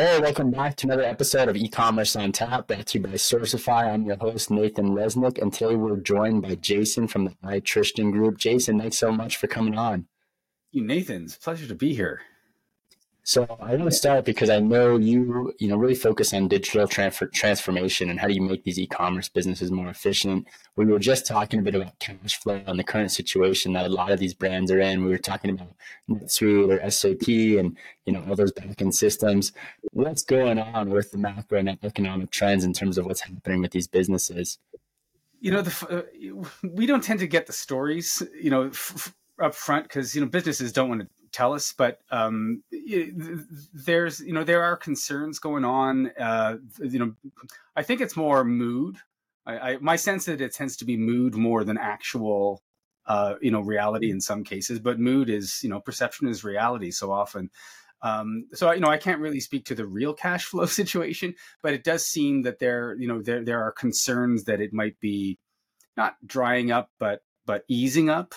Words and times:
Hey, 0.00 0.18
welcome 0.18 0.50
back 0.50 0.76
to 0.76 0.86
another 0.86 1.02
episode 1.02 1.50
of 1.50 1.56
E-commerce 1.56 2.16
on 2.16 2.32
Tap, 2.32 2.68
brought 2.68 2.86
to 2.86 2.98
you 2.98 3.04
by 3.04 3.10
Sourcify. 3.10 3.92
I'm 3.92 4.06
your 4.06 4.16
host 4.16 4.50
Nathan 4.50 4.94
Resnick, 4.94 5.36
and 5.36 5.52
today 5.52 5.74
we're 5.74 5.98
joined 5.98 6.40
by 6.40 6.54
Jason 6.54 7.06
from 7.06 7.26
the 7.26 7.36
iTristan 7.44 8.10
Group. 8.10 8.38
Jason, 8.38 8.80
thanks 8.80 8.96
so 8.96 9.12
much 9.12 9.36
for 9.36 9.46
coming 9.46 9.76
on. 9.76 10.06
You, 10.72 10.82
Nathan, 10.84 11.24
it's 11.24 11.36
a 11.36 11.38
pleasure 11.38 11.66
to 11.66 11.74
be 11.74 11.92
here. 11.92 12.22
So 13.22 13.44
I 13.60 13.76
want 13.76 13.84
to 13.84 13.90
start 13.90 14.24
because 14.24 14.48
I 14.48 14.60
know 14.60 14.96
you, 14.96 15.52
you 15.58 15.68
know, 15.68 15.76
really 15.76 15.94
focus 15.94 16.32
on 16.32 16.48
digital 16.48 16.88
transfer, 16.88 17.26
transformation 17.26 18.08
and 18.08 18.18
how 18.18 18.26
do 18.26 18.32
you 18.32 18.40
make 18.40 18.64
these 18.64 18.78
e-commerce 18.78 19.28
businesses 19.28 19.70
more 19.70 19.88
efficient. 19.88 20.46
We 20.76 20.86
were 20.86 20.98
just 20.98 21.26
talking 21.26 21.60
a 21.60 21.62
bit 21.62 21.74
about 21.74 21.98
cash 21.98 22.40
flow 22.40 22.62
and 22.66 22.78
the 22.78 22.84
current 22.84 23.12
situation 23.12 23.74
that 23.74 23.86
a 23.86 23.90
lot 23.90 24.10
of 24.10 24.18
these 24.18 24.32
brands 24.32 24.70
are 24.70 24.80
in. 24.80 25.04
We 25.04 25.10
were 25.10 25.18
talking 25.18 25.50
about 25.50 25.74
NetSuite 26.08 26.82
or 26.82 26.90
SAP 26.90 27.28
and 27.28 27.76
you 28.06 28.14
know 28.14 28.24
all 28.26 28.36
those 28.36 28.52
backend 28.52 28.94
systems. 28.94 29.52
What's 29.92 30.24
going 30.24 30.58
on 30.58 30.90
with 30.90 31.10
the 31.10 31.18
macro 31.18 31.58
and 31.58 31.78
economic 31.82 32.30
trends 32.30 32.64
in 32.64 32.72
terms 32.72 32.96
of 32.96 33.04
what's 33.04 33.20
happening 33.20 33.60
with 33.60 33.72
these 33.72 33.86
businesses? 33.86 34.58
You 35.40 35.52
know, 35.52 35.62
the, 35.62 36.06
uh, 36.22 36.42
we 36.62 36.86
don't 36.86 37.02
tend 37.04 37.20
to 37.20 37.26
get 37.26 37.46
the 37.46 37.52
stories, 37.52 38.22
you 38.38 38.50
know, 38.50 38.68
f- 38.68 39.14
up 39.40 39.54
front 39.54 39.84
because 39.84 40.14
you 40.14 40.20
know 40.20 40.26
businesses 40.26 40.72
don't 40.72 40.88
want 40.88 41.02
to 41.02 41.08
tell 41.32 41.52
us, 41.52 41.72
but 41.72 42.00
um, 42.10 42.62
there's 43.72 44.20
you 44.20 44.32
know 44.32 44.44
there 44.44 44.62
are 44.62 44.76
concerns 44.76 45.38
going 45.38 45.64
on. 45.64 46.10
Uh, 46.18 46.56
you 46.80 46.98
know, 46.98 47.14
I 47.76 47.82
think 47.82 48.00
it's 48.00 48.16
more 48.16 48.44
mood. 48.44 48.96
I, 49.46 49.58
I, 49.58 49.76
my 49.78 49.96
sense 49.96 50.26
that 50.26 50.40
it 50.40 50.54
tends 50.54 50.76
to 50.78 50.84
be 50.84 50.96
mood 50.96 51.34
more 51.34 51.64
than 51.64 51.78
actual 51.78 52.62
uh, 53.06 53.34
you 53.40 53.50
know 53.50 53.60
reality 53.60 54.10
in 54.10 54.20
some 54.20 54.44
cases, 54.44 54.78
but 54.78 54.98
mood 54.98 55.30
is 55.30 55.60
you 55.62 55.68
know 55.68 55.80
perception 55.80 56.28
is 56.28 56.44
reality 56.44 56.90
so 56.90 57.12
often. 57.12 57.50
Um, 58.02 58.46
so 58.54 58.72
you 58.72 58.80
know 58.80 58.90
I 58.90 58.98
can't 58.98 59.20
really 59.20 59.40
speak 59.40 59.66
to 59.66 59.74
the 59.74 59.86
real 59.86 60.14
cash 60.14 60.44
flow 60.44 60.66
situation, 60.66 61.34
but 61.62 61.74
it 61.74 61.84
does 61.84 62.04
seem 62.06 62.42
that 62.42 62.58
there 62.58 62.96
you 62.98 63.08
know 63.08 63.22
there 63.22 63.44
there 63.44 63.62
are 63.62 63.72
concerns 63.72 64.44
that 64.44 64.60
it 64.60 64.72
might 64.72 64.98
be 65.00 65.38
not 65.96 66.16
drying 66.26 66.70
up, 66.70 66.90
but 66.98 67.22
but 67.46 67.64
easing 67.68 68.10
up 68.10 68.34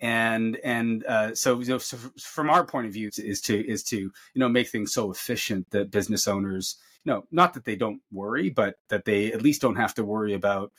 and 0.00 0.56
and 0.64 1.04
uh, 1.04 1.34
so, 1.34 1.62
so, 1.62 1.78
from 2.18 2.48
our 2.50 2.64
point 2.64 2.86
of 2.86 2.92
view 2.92 3.10
is 3.18 3.40
to 3.42 3.68
is 3.68 3.82
to 3.84 3.98
you 3.98 4.12
know 4.34 4.48
make 4.48 4.68
things 4.68 4.92
so 4.92 5.10
efficient 5.10 5.70
that 5.70 5.90
business 5.90 6.26
owners 6.26 6.76
you 7.04 7.12
know 7.12 7.24
not 7.30 7.54
that 7.54 7.64
they 7.64 7.76
don't 7.76 8.00
worry 8.10 8.50
but 8.50 8.76
that 8.88 9.04
they 9.04 9.32
at 9.32 9.42
least 9.42 9.60
don't 9.60 9.76
have 9.76 9.94
to 9.94 10.04
worry 10.04 10.34
about 10.34 10.72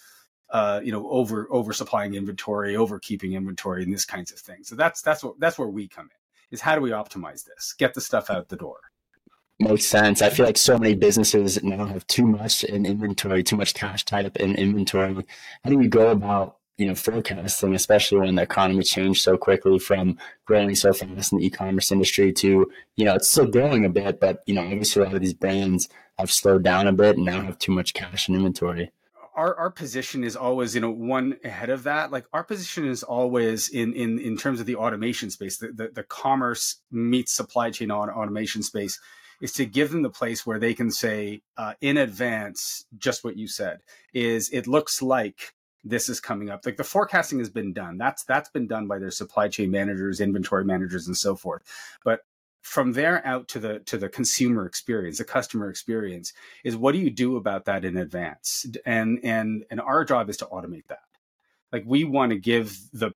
uh, 0.50 0.82
you 0.84 0.92
know 0.92 1.08
over 1.10 1.48
over 1.52 1.72
supplying 1.72 2.16
inventory 2.16 2.76
over 2.76 3.00
keeping 3.00 3.34
inventory 3.34 3.84
and 3.84 3.94
this 3.94 4.06
kinds 4.06 4.32
of 4.32 4.40
things 4.40 4.68
so 4.68 4.76
that's 4.76 5.02
that's 5.02 5.24
what 5.24 5.40
that's 5.40 5.58
where 5.58 5.70
we 5.70 5.88
come 5.88 6.06
in 6.06 6.54
is 6.54 6.62
how 6.62 6.76
do 6.76 6.82
we 6.82 6.90
optimize 6.90 7.46
this 7.46 7.74
get 7.78 7.94
the 7.94 8.02
stuff 8.02 8.30
out 8.30 8.50
the 8.50 8.56
door 8.56 8.80
makes 9.62 9.86
sense. 9.86 10.22
I 10.22 10.30
feel 10.30 10.46
like 10.46 10.58
so 10.58 10.78
many 10.78 10.96
businesses 10.96 11.62
now 11.64 11.86
have 11.86 12.08
too 12.08 12.26
much 12.26 12.64
in 12.64 12.86
inventory, 12.86 13.44
too 13.44 13.56
much 13.56 13.76
cash 13.76 14.04
tied 14.04 14.26
up 14.26 14.38
in 14.38 14.56
inventory. 14.56 15.14
How 15.64 15.70
do 15.70 15.78
we 15.78 15.88
go 15.88 16.10
about 16.10 16.58
you 16.82 16.88
know, 16.88 16.96
forecasting, 16.96 17.76
especially 17.76 18.18
when 18.18 18.34
the 18.34 18.42
economy 18.42 18.82
changed 18.82 19.22
so 19.22 19.38
quickly 19.38 19.78
from 19.78 20.18
growing 20.46 20.74
so 20.74 20.92
fast 20.92 21.32
in 21.32 21.38
the 21.38 21.46
e-commerce 21.46 21.92
industry 21.92 22.34
to, 22.34 22.72
you 22.96 23.06
know, 23.06 23.14
it's 23.14 23.28
still 23.28 23.46
growing 23.46 23.86
a 23.86 23.90
bit, 23.90 24.20
but 24.20 24.42
you 24.48 24.56
know, 24.56 24.64
obviously 24.64 25.04
a 25.04 25.06
lot 25.06 25.14
of 25.14 25.22
these 25.22 25.36
brands 25.36 25.88
have 26.18 26.32
slowed 26.32 26.64
down 26.64 26.88
a 26.88 26.92
bit 26.92 27.18
and 27.18 27.26
now 27.26 27.40
have 27.40 27.60
too 27.60 27.72
much 27.72 27.94
cash 27.94 28.28
in 28.28 28.34
inventory. 28.34 28.92
Our, 29.36 29.56
our 29.58 29.70
position 29.70 30.24
is 30.24 30.36
always 30.36 30.74
you 30.74 30.82
know 30.82 30.90
one 30.90 31.38
ahead 31.46 31.70
of 31.70 31.84
that 31.84 32.12
like 32.12 32.26
our 32.34 32.44
position 32.44 32.86
is 32.86 33.02
always 33.02 33.70
in 33.70 33.94
in 33.94 34.20
in 34.20 34.36
terms 34.36 34.60
of 34.60 34.66
the 34.66 34.76
automation 34.76 35.30
space 35.30 35.58
the 35.58 35.68
the, 35.68 35.88
the 35.88 36.04
commerce 36.04 36.82
meets 36.92 37.32
supply 37.32 37.72
chain 37.72 37.92
automation 37.92 38.62
space 38.62 39.00
is 39.40 39.54
to 39.54 39.66
give 39.66 39.90
them 39.90 40.02
the 40.02 40.10
place 40.10 40.46
where 40.46 40.60
they 40.60 40.74
can 40.74 40.92
say 40.92 41.42
uh, 41.56 41.74
in 41.80 41.96
advance 41.96 42.86
just 42.98 43.24
what 43.24 43.38
you 43.38 43.48
said 43.48 43.80
is 44.14 44.50
it 44.50 44.68
looks 44.68 45.02
like 45.02 45.54
this 45.84 46.10
is 46.10 46.20
coming 46.20 46.50
up. 46.50 46.66
Like 46.66 46.78
the 46.78 46.84
forecasting 46.84 47.40
has 47.40 47.50
been 47.50 47.74
done. 47.74 47.98
That's 47.98 48.24
that's 48.24 48.50
been 48.50 48.68
done 48.68 48.88
by 48.88 49.00
their 49.00 49.12
supply 49.12 49.48
chain 49.48 49.72
managers, 49.72 50.22
inventory 50.22 50.66
managers, 50.66 51.08
and 51.08 51.18
so 51.18 51.36
forth. 51.36 51.64
But 52.04 52.22
from 52.62 52.94
there 52.94 53.26
out 53.26 53.48
to 53.50 53.60
the 53.60 53.80
to 53.80 53.98
the 53.98 54.10
consumer 54.10 54.66
experience, 54.66 55.18
the 55.18 55.24
customer 55.24 55.70
experience 55.70 56.34
is 56.64 56.78
what 56.78 56.94
do 56.94 57.00
you 57.00 57.10
do 57.10 57.36
about 57.36 57.66
that 57.66 57.84
in 57.84 57.98
advance? 57.98 58.66
And 58.86 59.20
and 59.24 59.66
and 59.72 59.82
our 59.82 60.06
job 60.06 60.30
is 60.30 60.38
to 60.38 60.46
automate 60.46 60.88
that. 60.88 61.00
Like 61.72 61.84
we 61.86 62.04
want 62.04 62.32
to 62.32 62.38
give 62.38 62.78
the 62.94 63.12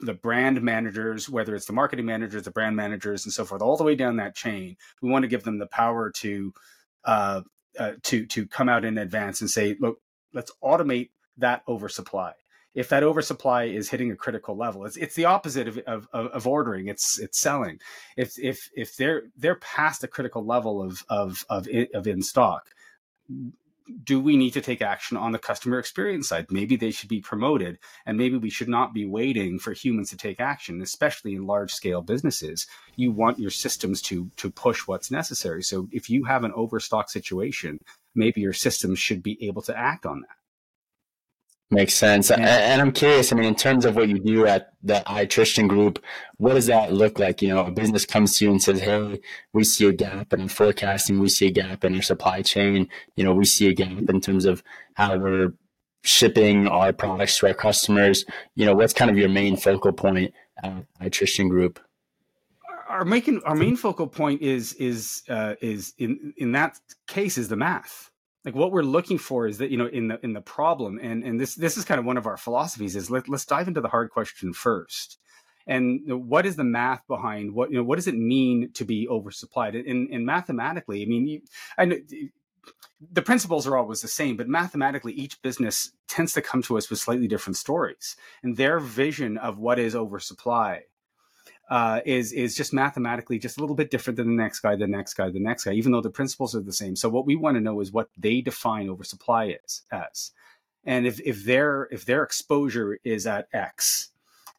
the 0.00 0.14
brand 0.14 0.62
managers, 0.62 1.28
whether 1.28 1.54
it's 1.54 1.66
the 1.66 1.72
marketing 1.72 2.06
managers, 2.06 2.44
the 2.44 2.50
brand 2.50 2.76
managers, 2.76 3.24
and 3.24 3.32
so 3.32 3.44
forth, 3.44 3.62
all 3.62 3.76
the 3.76 3.84
way 3.84 3.94
down 3.94 4.16
that 4.16 4.34
chain, 4.34 4.76
we 5.02 5.10
want 5.10 5.24
to 5.24 5.28
give 5.28 5.44
them 5.44 5.58
the 5.58 5.66
power 5.66 6.10
to 6.10 6.52
uh, 7.04 7.42
uh, 7.78 7.92
to 8.02 8.26
to 8.26 8.46
come 8.46 8.68
out 8.68 8.84
in 8.84 8.98
advance 8.98 9.40
and 9.40 9.50
say, 9.50 9.76
look, 9.78 10.00
let's 10.32 10.52
automate 10.62 11.10
that 11.38 11.62
oversupply. 11.68 12.32
If 12.74 12.90
that 12.90 13.02
oversupply 13.02 13.64
is 13.64 13.88
hitting 13.88 14.12
a 14.12 14.16
critical 14.16 14.56
level, 14.56 14.84
it's 14.84 14.96
it's 14.96 15.14
the 15.14 15.24
opposite 15.24 15.66
of, 15.68 15.78
of, 15.86 16.06
of 16.12 16.46
ordering. 16.46 16.86
It's 16.86 17.18
it's 17.18 17.40
selling. 17.40 17.80
If 18.16 18.38
if 18.38 18.70
if 18.74 18.96
they're 18.96 19.22
they're 19.36 19.56
past 19.56 20.04
a 20.04 20.08
critical 20.08 20.44
level 20.44 20.82
of 20.82 21.02
of 21.08 21.44
of, 21.48 21.66
of 21.94 22.06
in 22.06 22.22
stock, 22.22 22.68
do 24.04 24.20
we 24.20 24.36
need 24.36 24.52
to 24.52 24.60
take 24.60 24.82
action 24.82 25.16
on 25.16 25.32
the 25.32 25.38
customer 25.38 25.78
experience 25.78 26.28
side? 26.28 26.46
Maybe 26.50 26.76
they 26.76 26.90
should 26.90 27.08
be 27.08 27.20
promoted, 27.20 27.78
and 28.06 28.18
maybe 28.18 28.36
we 28.36 28.50
should 28.50 28.68
not 28.68 28.92
be 28.92 29.06
waiting 29.06 29.58
for 29.58 29.72
humans 29.72 30.10
to 30.10 30.16
take 30.16 30.40
action, 30.40 30.82
especially 30.82 31.34
in 31.34 31.46
large 31.46 31.72
scale 31.72 32.02
businesses. 32.02 32.66
You 32.96 33.12
want 33.12 33.38
your 33.38 33.50
systems 33.50 34.02
to 34.02 34.30
to 34.36 34.50
push 34.50 34.86
what's 34.86 35.10
necessary. 35.10 35.62
So 35.62 35.88
if 35.90 36.10
you 36.10 36.24
have 36.24 36.44
an 36.44 36.52
overstock 36.54 37.10
situation, 37.10 37.78
maybe 38.14 38.40
your 38.40 38.52
systems 38.52 38.98
should 38.98 39.22
be 39.22 39.38
able 39.46 39.62
to 39.62 39.76
act 39.76 40.04
on 40.06 40.20
that. 40.20 40.37
Makes 41.70 41.94
sense. 41.94 42.30
Yeah. 42.30 42.38
And 42.38 42.80
I'm 42.80 42.92
curious, 42.92 43.30
I 43.30 43.36
mean, 43.36 43.44
in 43.44 43.54
terms 43.54 43.84
of 43.84 43.94
what 43.94 44.08
you 44.08 44.18
do 44.18 44.46
at 44.46 44.72
the 44.82 45.02
iTristan 45.06 45.68
group, 45.68 46.02
what 46.38 46.54
does 46.54 46.66
that 46.66 46.94
look 46.94 47.18
like? 47.18 47.42
You 47.42 47.48
know, 47.48 47.66
a 47.66 47.70
business 47.70 48.06
comes 48.06 48.38
to 48.38 48.46
you 48.46 48.50
and 48.50 48.62
says, 48.62 48.80
Hey, 48.80 49.20
we 49.52 49.64
see 49.64 49.86
a 49.86 49.92
gap 49.92 50.32
in 50.32 50.48
forecasting. 50.48 51.18
We 51.18 51.28
see 51.28 51.48
a 51.48 51.50
gap 51.50 51.84
in 51.84 51.94
our 51.94 52.00
supply 52.00 52.40
chain. 52.40 52.88
You 53.16 53.24
know, 53.24 53.34
we 53.34 53.44
see 53.44 53.68
a 53.68 53.74
gap 53.74 54.08
in 54.08 54.20
terms 54.22 54.46
of 54.46 54.62
how 54.94 55.18
we're 55.18 55.52
shipping 56.02 56.66
our 56.68 56.94
products 56.94 57.38
to 57.38 57.48
our 57.48 57.54
customers. 57.54 58.24
You 58.54 58.64
know, 58.64 58.74
what's 58.74 58.94
kind 58.94 59.10
of 59.10 59.18
your 59.18 59.28
main 59.28 59.58
focal 59.58 59.92
point 59.92 60.32
at 60.62 60.86
iTristan 61.02 61.50
group? 61.50 61.80
Our 62.88 63.04
making, 63.04 63.42
our 63.44 63.54
main 63.54 63.76
focal 63.76 64.06
point 64.06 64.40
is, 64.40 64.72
is, 64.74 65.22
uh, 65.28 65.56
is 65.60 65.92
in, 65.98 66.32
in 66.38 66.52
that 66.52 66.80
case 67.06 67.36
is 67.36 67.48
the 67.48 67.56
math 67.56 68.10
like 68.48 68.54
what 68.54 68.72
we're 68.72 68.82
looking 68.82 69.18
for 69.18 69.46
is 69.46 69.58
that 69.58 69.70
you 69.70 69.76
know 69.76 69.88
in 69.88 70.08
the 70.08 70.18
in 70.24 70.32
the 70.32 70.40
problem. 70.40 70.98
And 71.02 71.22
and 71.22 71.38
this 71.38 71.54
this 71.54 71.76
is 71.76 71.84
kind 71.84 72.00
of 72.00 72.06
one 72.06 72.16
of 72.16 72.26
our 72.26 72.38
philosophies 72.38 72.96
is 72.96 73.10
let, 73.10 73.28
let's 73.28 73.44
dive 73.44 73.68
into 73.68 73.82
the 73.82 73.88
hard 73.88 74.10
question 74.10 74.54
first. 74.54 75.18
And 75.66 76.00
what 76.06 76.46
is 76.46 76.56
the 76.56 76.64
math 76.64 77.06
behind 77.06 77.52
what 77.52 77.70
you 77.70 77.76
know 77.76 77.84
what 77.84 77.96
does 77.96 78.08
it 78.08 78.16
mean 78.16 78.70
to 78.72 78.86
be 78.86 79.06
oversupplied? 79.06 79.78
And, 79.78 80.08
and 80.08 80.24
mathematically 80.24 81.02
i 81.02 81.04
mean 81.04 81.26
you, 81.26 81.40
I 81.76 81.84
know, 81.84 81.98
the 83.12 83.20
principles 83.20 83.66
are 83.66 83.76
always 83.76 84.00
the 84.00 84.08
same 84.08 84.38
but 84.38 84.48
mathematically 84.48 85.12
each 85.12 85.42
business 85.42 85.92
tends 86.08 86.32
to 86.32 86.40
come 86.40 86.62
to 86.62 86.78
us 86.78 86.88
with 86.88 87.00
slightly 87.00 87.28
different 87.28 87.58
stories. 87.58 88.16
And 88.42 88.56
their 88.56 88.80
vision 88.80 89.36
of 89.36 89.58
what 89.58 89.78
is 89.78 89.94
oversupply 89.94 90.84
uh, 91.70 92.00
is 92.06 92.32
is 92.32 92.56
just 92.56 92.72
mathematically 92.72 93.38
just 93.38 93.58
a 93.58 93.60
little 93.60 93.76
bit 93.76 93.90
different 93.90 94.16
than 94.16 94.26
the 94.26 94.42
next 94.42 94.60
guy, 94.60 94.74
the 94.74 94.86
next 94.86 95.14
guy, 95.14 95.30
the 95.30 95.38
next 95.38 95.64
guy, 95.64 95.72
even 95.72 95.92
though 95.92 96.00
the 96.00 96.10
principles 96.10 96.54
are 96.54 96.60
the 96.60 96.72
same. 96.72 96.96
So 96.96 97.08
what 97.08 97.26
we 97.26 97.36
want 97.36 97.56
to 97.56 97.60
know 97.60 97.80
is 97.80 97.92
what 97.92 98.08
they 98.16 98.40
define 98.40 98.88
oversupply 98.88 99.56
is 99.64 99.82
as, 99.92 100.32
and 100.84 101.06
if 101.06 101.20
if 101.20 101.44
their 101.44 101.88
if 101.90 102.06
their 102.06 102.22
exposure 102.22 102.98
is 103.04 103.26
at 103.26 103.48
X, 103.52 104.10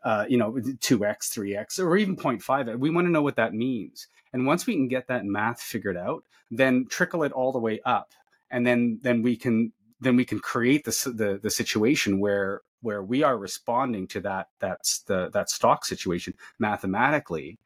uh, 0.04 0.26
you 0.30 0.38
know, 0.38 0.60
two 0.80 1.04
X, 1.04 1.30
three 1.30 1.56
X, 1.56 1.80
or 1.80 1.98
even 1.98 2.16
0.5, 2.16 2.78
we 2.78 2.92
want 2.92 3.08
to 3.08 3.12
know 3.12 3.24
what 3.24 3.38
that 3.38 3.54
means. 3.54 4.08
And 4.32 4.46
once 4.46 4.68
we 4.68 4.76
can 4.76 4.88
get 4.88 5.08
that 5.08 5.26
math 5.26 5.62
figured 5.62 5.98
out, 5.98 6.24
then 6.52 6.86
trickle 6.88 7.24
it 7.24 7.32
all 7.32 7.52
the 7.52 7.60
way 7.60 7.80
up, 7.86 8.12
and 8.52 8.68
then 8.68 9.00
then 9.02 9.24
we 9.24 9.36
can 9.36 9.72
then 10.00 10.16
we 10.16 10.26
can 10.26 10.40
create 10.40 10.86
the 10.86 11.12
the, 11.16 11.40
the 11.42 11.50
situation 11.50 12.20
where 12.20 12.62
where 12.82 13.04
we 13.04 13.24
are 13.24 13.38
responding 13.38 14.08
to 14.08 14.22
that 14.22 14.48
that's 14.60 15.02
the 15.04 15.30
that 15.30 15.50
stock 15.50 15.86
situation 15.86 16.34
mathematically 16.58 17.60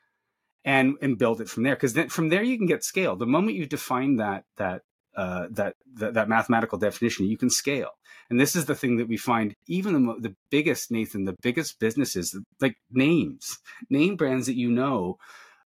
and 0.66 0.96
and 1.02 1.18
build 1.18 1.42
it 1.42 1.50
from 1.50 1.64
there. 1.64 1.76
Because 1.76 1.94
then 1.94 2.10
from 2.10 2.30
there 2.30 2.44
you 2.44 2.58
can 2.58 2.68
get 2.68 2.84
scale. 2.84 3.16
The 3.16 3.26
moment 3.26 3.58
you 3.58 3.66
define 3.66 4.18
that 4.18 4.46
that 4.58 4.82
uh, 5.16 5.48
that, 5.52 5.76
that, 5.94 6.16
that 6.16 6.28
mathematical 6.28 6.80
definition 6.80 7.28
you 7.28 7.38
can 7.38 7.52
scale. 7.52 7.92
And 8.32 8.40
this 8.40 8.56
is 8.56 8.66
the 8.66 8.74
thing 8.74 8.98
that 8.98 9.08
we 9.08 9.18
find 9.18 9.56
even 9.68 10.08
the, 10.08 10.16
the 10.20 10.36
biggest 10.50 10.90
nathan 10.90 11.26
the 11.26 11.38
biggest 11.44 11.80
businesses 11.80 12.36
like 12.60 12.78
names 12.90 13.60
name 13.92 14.16
brands 14.16 14.48
that 14.48 14.56
you 14.56 14.72
know 14.72 15.20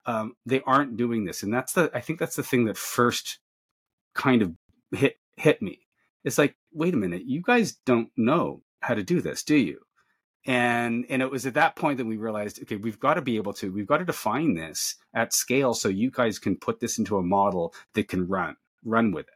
um, 0.05 0.35
they 0.45 0.61
aren't 0.67 0.97
doing 0.97 1.25
this. 1.25 1.43
And 1.43 1.53
that's 1.55 1.73
the 1.73 1.91
i 1.95 2.01
think 2.01 2.19
that's 2.19 2.37
the 2.37 2.43
thing 2.43 2.67
that 2.67 2.77
first 2.77 3.39
kind 4.15 4.43
of 4.43 4.55
hit 4.93 5.17
hit 5.37 5.63
me. 5.63 5.87
It's 6.25 6.39
like 6.39 6.57
wait 6.73 6.95
a 6.95 6.99
minute. 6.99 7.23
You 7.25 7.41
guys 7.43 7.73
don't 7.87 8.11
know 8.17 8.63
how 8.81 8.95
to 8.95 9.03
do 9.03 9.21
this, 9.21 9.43
do 9.43 9.57
you? 9.57 9.81
and 10.47 11.05
and 11.11 11.21
it 11.21 11.31
was 11.31 11.45
at 11.45 11.53
that 11.53 11.77
point 11.77 11.99
that 11.99 12.07
we 12.07 12.17
realized 12.17 12.63
okay 12.63 12.77
we've 12.77 12.99
got 12.99 13.13
to 13.13 13.21
be 13.21 13.37
able 13.37 13.53
to 13.53 13.71
we've 13.71 13.87
got 13.87 13.99
to 13.99 14.07
define 14.07 14.55
this 14.55 14.97
at 15.13 15.35
scale 15.35 15.75
so 15.75 15.87
you 15.87 16.11
guys 16.11 16.39
can 16.39 16.57
put 16.57 16.81
this 16.81 16.97
into 16.97 17.19
a 17.19 17.23
model 17.23 17.75
that 17.93 18.09
can 18.09 18.27
run 18.27 18.57
run 18.85 19.13
with 19.13 19.29
it. 19.29 19.35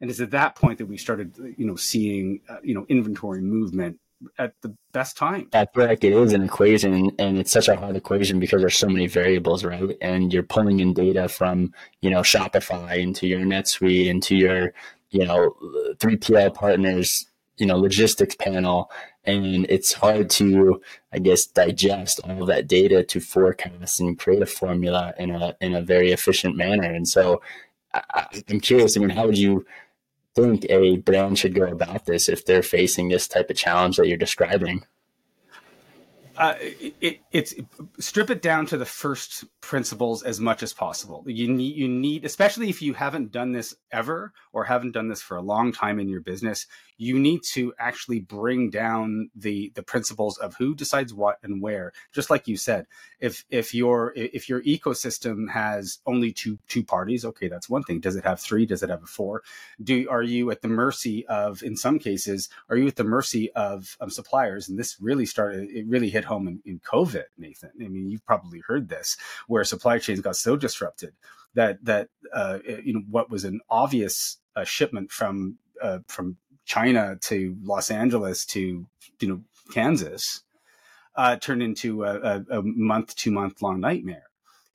And 0.00 0.10
it's 0.10 0.20
at 0.20 0.30
that 0.30 0.54
point 0.54 0.78
that 0.78 0.86
we 0.86 0.96
started 0.96 1.36
you 1.56 1.66
know 1.66 1.76
seeing 1.76 2.40
uh, 2.48 2.56
you 2.62 2.74
know 2.74 2.86
inventory 2.88 3.40
movement 3.40 3.98
at 4.38 4.52
the 4.60 4.76
best 4.92 5.16
time. 5.16 5.48
I 5.54 5.66
feel 5.66 5.86
like 5.86 6.04
it 6.04 6.12
is 6.12 6.34
an 6.34 6.42
equation 6.42 7.10
and 7.18 7.38
it's 7.38 7.52
such 7.52 7.68
a 7.68 7.76
hard 7.76 7.96
equation 7.96 8.38
because 8.38 8.60
there's 8.60 8.76
so 8.76 8.88
many 8.88 9.06
variables 9.06 9.64
right? 9.64 9.96
And 10.00 10.32
you're 10.32 10.42
pulling 10.42 10.80
in 10.80 10.94
data 10.94 11.28
from 11.28 11.72
you 12.00 12.10
know 12.10 12.20
shopify 12.20 12.98
into 12.98 13.26
your 13.26 13.40
netsuite 13.40 14.06
into 14.06 14.36
your 14.36 14.72
you 15.10 15.26
know 15.26 15.54
3pl 15.98 16.54
partners 16.54 17.26
you 17.60 17.66
know 17.66 17.76
logistics 17.76 18.34
panel 18.34 18.90
and 19.24 19.66
it's 19.68 19.92
hard 19.92 20.30
to 20.30 20.80
i 21.12 21.18
guess 21.18 21.46
digest 21.46 22.20
all 22.24 22.46
that 22.46 22.66
data 22.66 23.04
to 23.04 23.20
forecast 23.20 24.00
and 24.00 24.18
create 24.18 24.42
a 24.42 24.46
formula 24.46 25.14
in 25.18 25.30
a 25.30 25.54
in 25.60 25.74
a 25.74 25.82
very 25.82 26.10
efficient 26.10 26.56
manner. 26.56 26.90
And 26.90 27.06
so 27.06 27.42
I, 27.92 28.26
i'm 28.48 28.60
curious 28.60 28.96
i 28.96 29.00
mean 29.00 29.10
how 29.10 29.26
would 29.26 29.38
you 29.38 29.66
think 30.34 30.64
a 30.70 30.98
brand 30.98 31.38
should 31.38 31.54
go 31.54 31.64
about 31.64 32.06
this 32.06 32.28
if 32.28 32.44
they're 32.44 32.62
facing 32.62 33.08
this 33.08 33.28
type 33.28 33.50
of 33.50 33.56
challenge 33.56 33.96
that 33.96 34.06
you're 34.08 34.16
describing 34.16 34.84
uh, 36.40 36.54
it, 36.58 37.20
it's 37.30 37.54
strip 37.98 38.30
it 38.30 38.42
down 38.42 38.66
to 38.66 38.78
the 38.78 38.86
first 38.86 39.44
principles 39.60 40.22
as 40.22 40.40
much 40.40 40.62
as 40.62 40.72
possible. 40.72 41.22
You 41.26 41.48
need, 41.48 41.76
you 41.76 41.86
need, 41.86 42.24
especially 42.24 42.70
if 42.70 42.80
you 42.82 42.94
haven't 42.94 43.30
done 43.30 43.52
this 43.52 43.74
ever 43.92 44.32
or 44.52 44.64
haven't 44.64 44.92
done 44.92 45.08
this 45.08 45.22
for 45.22 45.36
a 45.36 45.42
long 45.42 45.70
time 45.70 46.00
in 46.00 46.08
your 46.08 46.20
business, 46.20 46.66
you 46.96 47.18
need 47.18 47.42
to 47.52 47.72
actually 47.78 48.20
bring 48.20 48.70
down 48.70 49.30
the 49.34 49.72
the 49.74 49.82
principles 49.82 50.36
of 50.38 50.54
who 50.56 50.74
decides 50.74 51.14
what 51.14 51.36
and 51.42 51.62
where. 51.62 51.92
Just 52.12 52.30
like 52.30 52.48
you 52.48 52.56
said, 52.56 52.86
if 53.20 53.44
if 53.50 53.74
your 53.74 54.12
if 54.16 54.48
your 54.48 54.62
ecosystem 54.62 55.50
has 55.50 55.98
only 56.06 56.32
two 56.32 56.58
two 56.68 56.82
parties, 56.82 57.24
okay, 57.24 57.48
that's 57.48 57.70
one 57.70 57.82
thing. 57.82 58.00
Does 58.00 58.16
it 58.16 58.24
have 58.24 58.40
three? 58.40 58.66
Does 58.66 58.82
it 58.82 58.90
have 58.90 59.02
a 59.02 59.06
four? 59.06 59.42
Do 59.82 60.08
are 60.10 60.22
you 60.22 60.50
at 60.50 60.62
the 60.62 60.68
mercy 60.68 61.26
of? 61.26 61.62
In 61.62 61.76
some 61.76 61.98
cases, 61.98 62.48
are 62.68 62.76
you 62.76 62.86
at 62.86 62.96
the 62.96 63.04
mercy 63.04 63.52
of, 63.52 63.96
of 64.00 64.12
suppliers? 64.12 64.68
And 64.68 64.78
this 64.78 64.96
really 65.00 65.26
started. 65.26 65.70
It 65.70 65.86
really 65.86 66.10
hit 66.10 66.24
home 66.30 66.48
in, 66.48 66.60
in 66.64 66.80
COVID, 66.80 67.24
Nathan. 67.36 67.70
I 67.84 67.88
mean, 67.88 68.08
you've 68.08 68.24
probably 68.24 68.60
heard 68.66 68.88
this, 68.88 69.16
where 69.46 69.64
supply 69.64 69.98
chains 69.98 70.20
got 70.20 70.36
so 70.36 70.56
disrupted 70.56 71.12
that 71.54 71.84
that 71.84 72.08
uh, 72.32 72.58
you 72.84 72.94
know 72.94 73.02
what 73.10 73.30
was 73.30 73.44
an 73.44 73.60
obvious 73.68 74.38
uh, 74.56 74.64
shipment 74.64 75.10
from 75.10 75.58
uh, 75.82 75.98
from 76.08 76.36
China 76.64 77.16
to 77.22 77.56
Los 77.62 77.90
Angeles 77.90 78.44
to 78.46 78.86
you 79.20 79.28
know 79.28 79.42
Kansas 79.72 80.42
uh, 81.16 81.36
turned 81.36 81.62
into 81.62 82.04
a, 82.04 82.44
a 82.50 82.62
month, 82.62 83.14
two 83.16 83.30
month 83.30 83.60
long 83.62 83.80
nightmare. 83.80 84.30